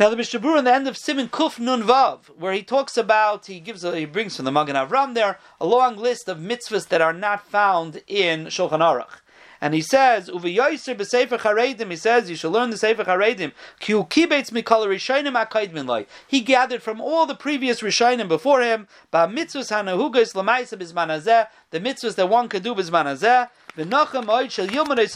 [0.00, 3.44] Now the Mishabur in the end of Simon Kuf Nun Vav, where he talks about,
[3.44, 7.02] he gives, he brings from the Magen Avram there a long list of mitzvahs that
[7.02, 9.20] are not found in Shulchan Aruch.
[9.60, 13.52] And he says, Uvi Yoiser b'Sefer Charedim, he says, you should learn the Sefer Charedim.
[13.78, 16.06] Ki kibetz mikol Rishayim akaidmin loy.
[16.26, 21.78] He gathered from all the previous Rishayim before him, ba mitzvahs hanahugas lamaisa bizmanazeh, the
[21.78, 25.14] mitzvahs that one could do bizmanazeh, it's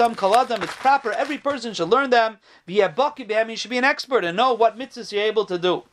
[0.77, 2.39] proper, every person should learn them.
[2.67, 5.85] You should be an expert and know what mitzvahs you're able to do.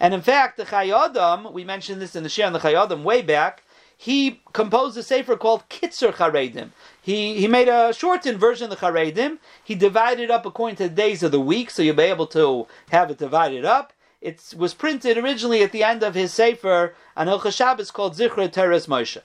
[0.00, 2.82] And in fact, the Chayei Adam, we mentioned this in the Shir on the Chayei
[2.82, 3.62] Adam way back,
[3.96, 6.70] he composed a sefer called Kitzur Charedim.
[7.02, 9.38] He, he made a shortened version of the Charedim.
[9.64, 12.68] He divided up according to the days of the week, so you'll be able to
[12.90, 13.92] have it divided up.
[14.20, 18.48] It was printed originally at the end of his sefer on Hilchah Shabbos called Zichru
[18.48, 19.20] Toras Moshe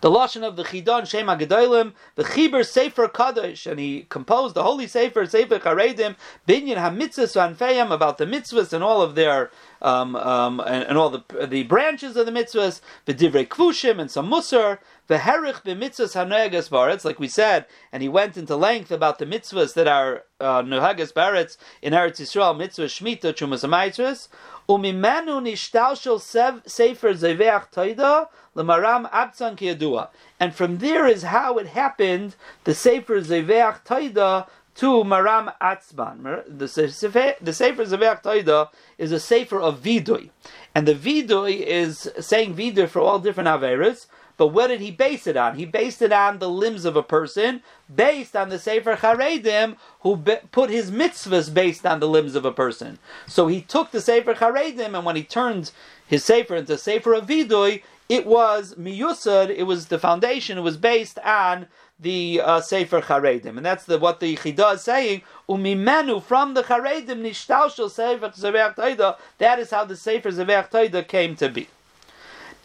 [0.00, 4.62] the lashon of the Chidon Shema Gedolim, the Chiber Sefer Kadosh, and he composed the
[4.62, 10.16] holy Sefer Sefer Charedim Binyan Hamitzvahs Vanfeyam about the mitzvahs and all of their um,
[10.16, 14.28] um, and, and, all the the branches of the mitzvahs, the Divrei Kvushim and some
[14.28, 19.18] Musar, the Herich b'mitzvahs hanoegas baretz, like we said, and he went into length about
[19.18, 24.28] the mitzvahs that are uh, nohagas baretz in Eretz Yisrael, mitzvah shmita chumas
[24.68, 30.08] umimenu nishtalshel sefer zeveach toida lemaram abtzan kiyadua,
[30.38, 32.36] and from there is how it happened.
[32.64, 34.46] The sefer zeveach toida
[34.78, 35.52] to Maram
[35.82, 40.30] Sefer, the Sefer Zeveach Toida is a Sefer of Vidui.
[40.72, 44.06] And the Vidui is saying Vidui for all different Averas,
[44.38, 45.56] but what did he base it on?
[45.56, 47.60] He based it on the limbs of a person,
[47.94, 52.44] based on the Sefer Charedim, who be, put his mitzvahs based on the limbs of
[52.44, 53.00] a person.
[53.26, 55.72] So he took the Sefer Charedim, and when he turned
[56.06, 60.76] his Sefer into Sefer of Vidui, it was miyusad, it was the foundation, it was
[60.76, 61.66] based on
[61.98, 63.56] the uh, Sefer Charedim.
[63.56, 68.76] And that's the, what the Chida is saying, umimenu, from the Charedim, nishtalshel Sefer Zeveach
[68.76, 71.68] Taida, that is how the Sefer Zeveach Taida came to be.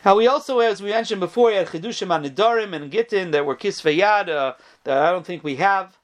[0.03, 4.27] How we also, as we mentioned before, had Chidushim Anidarim and Gittin that were Kisvayad,
[4.27, 5.97] uh, that I don't think we have.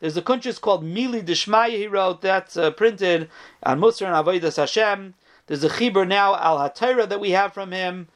[0.00, 3.28] There's a kunchis called Mili Dishmaya he wrote, that's uh, printed
[3.62, 5.14] on Musar and Avodas Hashem.
[5.46, 8.08] There's a Chibur now, Al Hatira, that we have from him.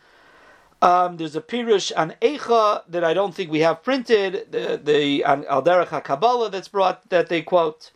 [0.82, 5.24] Um, there's a Pirush on Eicha that I don't think we have printed, the, the
[5.24, 7.92] on HaKabbalah that's brought, that they quote.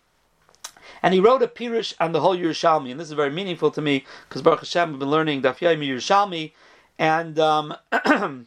[1.02, 3.82] And he wrote a Pirush on the whole Yerushalmi, and this is very meaningful to
[3.82, 6.52] me because Baruch Hashem, I've been learning Daf Yomi Yerushalmi,
[7.02, 7.74] and um,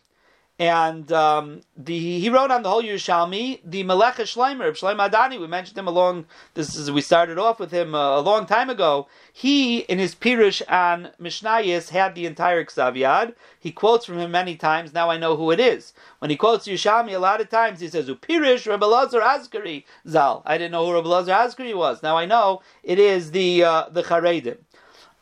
[0.60, 5.38] and um, the he wrote on the whole Yerushalmi the Melech Shleimer, Shleim Adani.
[5.38, 6.26] We mentioned him along.
[6.54, 9.08] This is we started off with him uh, a long time ago.
[9.34, 14.56] He in his Pirush on Mishnayis had the entire Ksav He quotes from him many
[14.56, 14.94] times.
[14.94, 15.92] Now I know who it is.
[16.20, 20.44] When he quotes Yerushalmi, a lot of times he says Upirish Rabbi Lazar Azikri Zal.
[20.46, 22.02] I didn't know who Rabbi Lazar Azikri was.
[22.02, 24.60] Now I know it is the uh, the Charedim.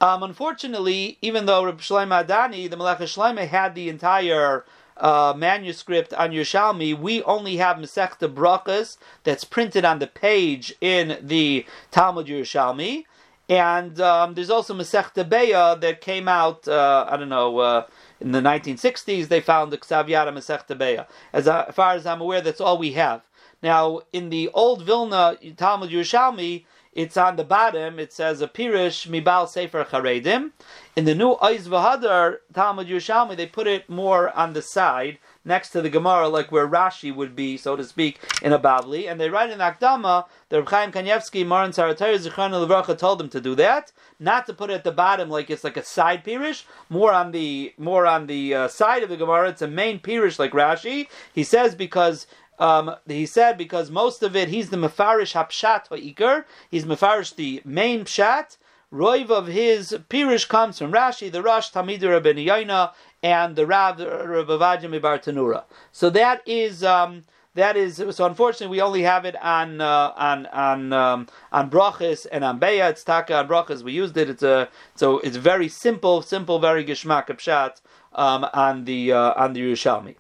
[0.03, 4.65] Um, unfortunately, even though Rabbi Shlomo Adani, the Melech Shlomo, had the entire
[4.97, 11.17] uh, manuscript on Yerushalmi, we only have Masechta Brachas that's printed on the page in
[11.21, 13.05] the Talmud Yerushalmi.
[13.47, 17.87] And um, there's also Masechta Beya that came out, uh, I don't know, uh,
[18.19, 21.07] in the 1960s, they found the Ksav Yada Masechta Beya.
[21.31, 23.21] As far as I'm aware, that's all we have.
[23.61, 26.65] Now, in the old Vilna Talmud Yerushalmi,
[26.95, 27.99] it's on the bottom.
[27.99, 30.51] It says a pirish mibal sefer charedim.
[30.95, 35.71] In the new Oiz Vahadar Talmud Yerushalmi, they put it more on the side next
[35.71, 39.09] to the Gemara, like where Rashi would be, so to speak, in a Bavli.
[39.09, 43.29] And they write in Akdama that Reb Chaim Kanievsky, Maran Saratari, Zichron Levracha told them
[43.29, 46.23] to do that, not to put it at the bottom like it's like a side
[46.23, 49.49] pirish, more on the more on the uh, side of the Gemara.
[49.49, 51.07] It's a main pirish like Rashi.
[51.33, 52.27] He says because
[52.59, 56.45] um, he said because most of it he's the mefarish hapshat ha'ikar.
[56.69, 58.57] He's mefarish the main pshat.
[58.91, 62.91] Roiv of his pirish comes from Rashi, the Rosh Tamidur Rabbi Yaina,
[63.23, 65.63] and the Rav Rabbi Vadim Tanura.
[65.91, 66.83] So that is.
[66.83, 67.23] Um,
[67.55, 68.25] that is so.
[68.25, 72.89] Unfortunately, we only have it on uh, on on um, on brachas and on beya.
[72.89, 73.83] It's taka on brachas.
[73.83, 74.29] We used it.
[74.29, 77.81] It's a so it's very simple, simple, very gishmak pshat
[78.13, 80.15] um, on the uh, on the Yerushalmi.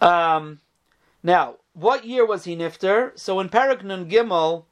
[0.00, 0.60] Um,
[1.24, 3.18] now, what year was he nifter?
[3.18, 4.64] So in Parak Nun Gimel,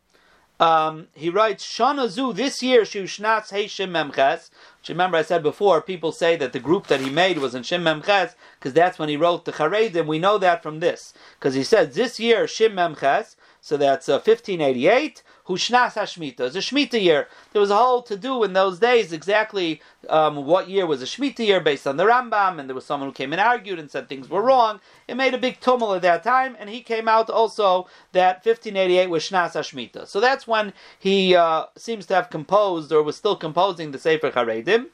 [0.60, 4.50] um, he writes Shana Zu this year Shushnatz Heishim Memches.
[4.78, 7.62] Which remember I said before, people say that the group that he made was in
[7.62, 10.06] Shim Memches because that's when he wrote the Charedim.
[10.06, 13.34] We know that from this because he said this year Shim Memches.
[13.62, 15.22] So that's uh, 1588.
[15.48, 16.40] Hushnas Hashmita.
[16.40, 17.28] It's a Shemitah year.
[17.52, 21.06] There was a whole to do in those days exactly um, what year was a
[21.06, 23.90] Shemitah year based on the Rambam, and there was someone who came and argued and
[23.90, 24.80] said things were wrong.
[25.08, 29.10] It made a big tumult at that time, and he came out also that 1588
[29.10, 30.06] was Shnas Hashmita.
[30.06, 34.30] So that's when he uh, seems to have composed or was still composing the Sefer
[34.30, 34.86] Haredim.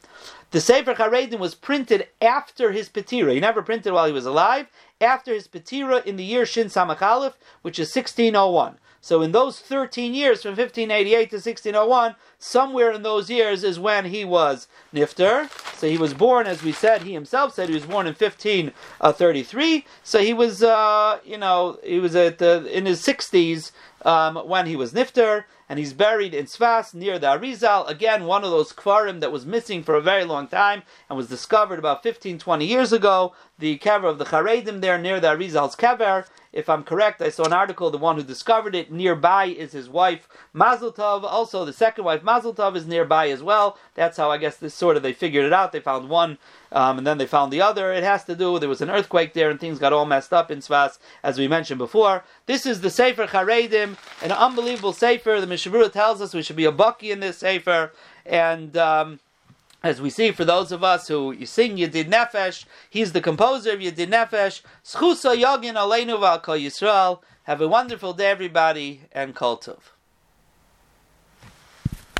[0.50, 3.34] The Sefer Haredim was printed after his Petira.
[3.34, 4.66] He never printed while he was alive,
[4.98, 8.78] after his Petira in the year Shin Samach Aleph, which is 1601.
[9.08, 14.06] So in those 13 years, from 1588 to 1601, somewhere in those years is when
[14.06, 15.50] he was Nifter.
[15.76, 19.84] So he was born, as we said, he himself said he was born in 1533.
[20.02, 23.72] So he was, uh, you know, he was at in his 60s
[24.04, 27.88] um, when he was Nifter and he's buried in Sfas near the Arizal.
[27.88, 31.28] Again, one of those kvarim that was missing for a very long time and was
[31.28, 33.34] discovered about 15, 20 years ago.
[33.58, 36.26] The kever of the Charedim there near the Arizal's kever.
[36.52, 37.90] If I'm correct, I saw an article.
[37.90, 40.94] The one who discovered it nearby is his wife Mazel.
[40.98, 43.78] Also, the second wife Mazel Tov is nearby as well.
[43.94, 45.72] That's how I guess this sort of they figured it out.
[45.72, 46.36] They found one,
[46.70, 47.90] um, and then they found the other.
[47.90, 48.58] It has to do.
[48.58, 51.48] There was an earthquake there, and things got all messed up in Sfas, as we
[51.48, 52.24] mentioned before.
[52.44, 55.40] This is the Sefer Charedim, an unbelievable Sefer.
[55.40, 57.92] The Mishnah Berurah tells us we should be a bucky in this Sefer,
[58.26, 58.76] and.
[58.76, 59.20] Um,
[59.80, 63.70] as we see, for those of us who you sing Yedid Nefesh, he's the composer
[63.70, 64.60] of Yedid Nefesh.
[64.84, 67.20] Schusa Yogin Aleinu Yisrael.
[67.44, 69.97] Have a wonderful day, everybody, and Kol Tov.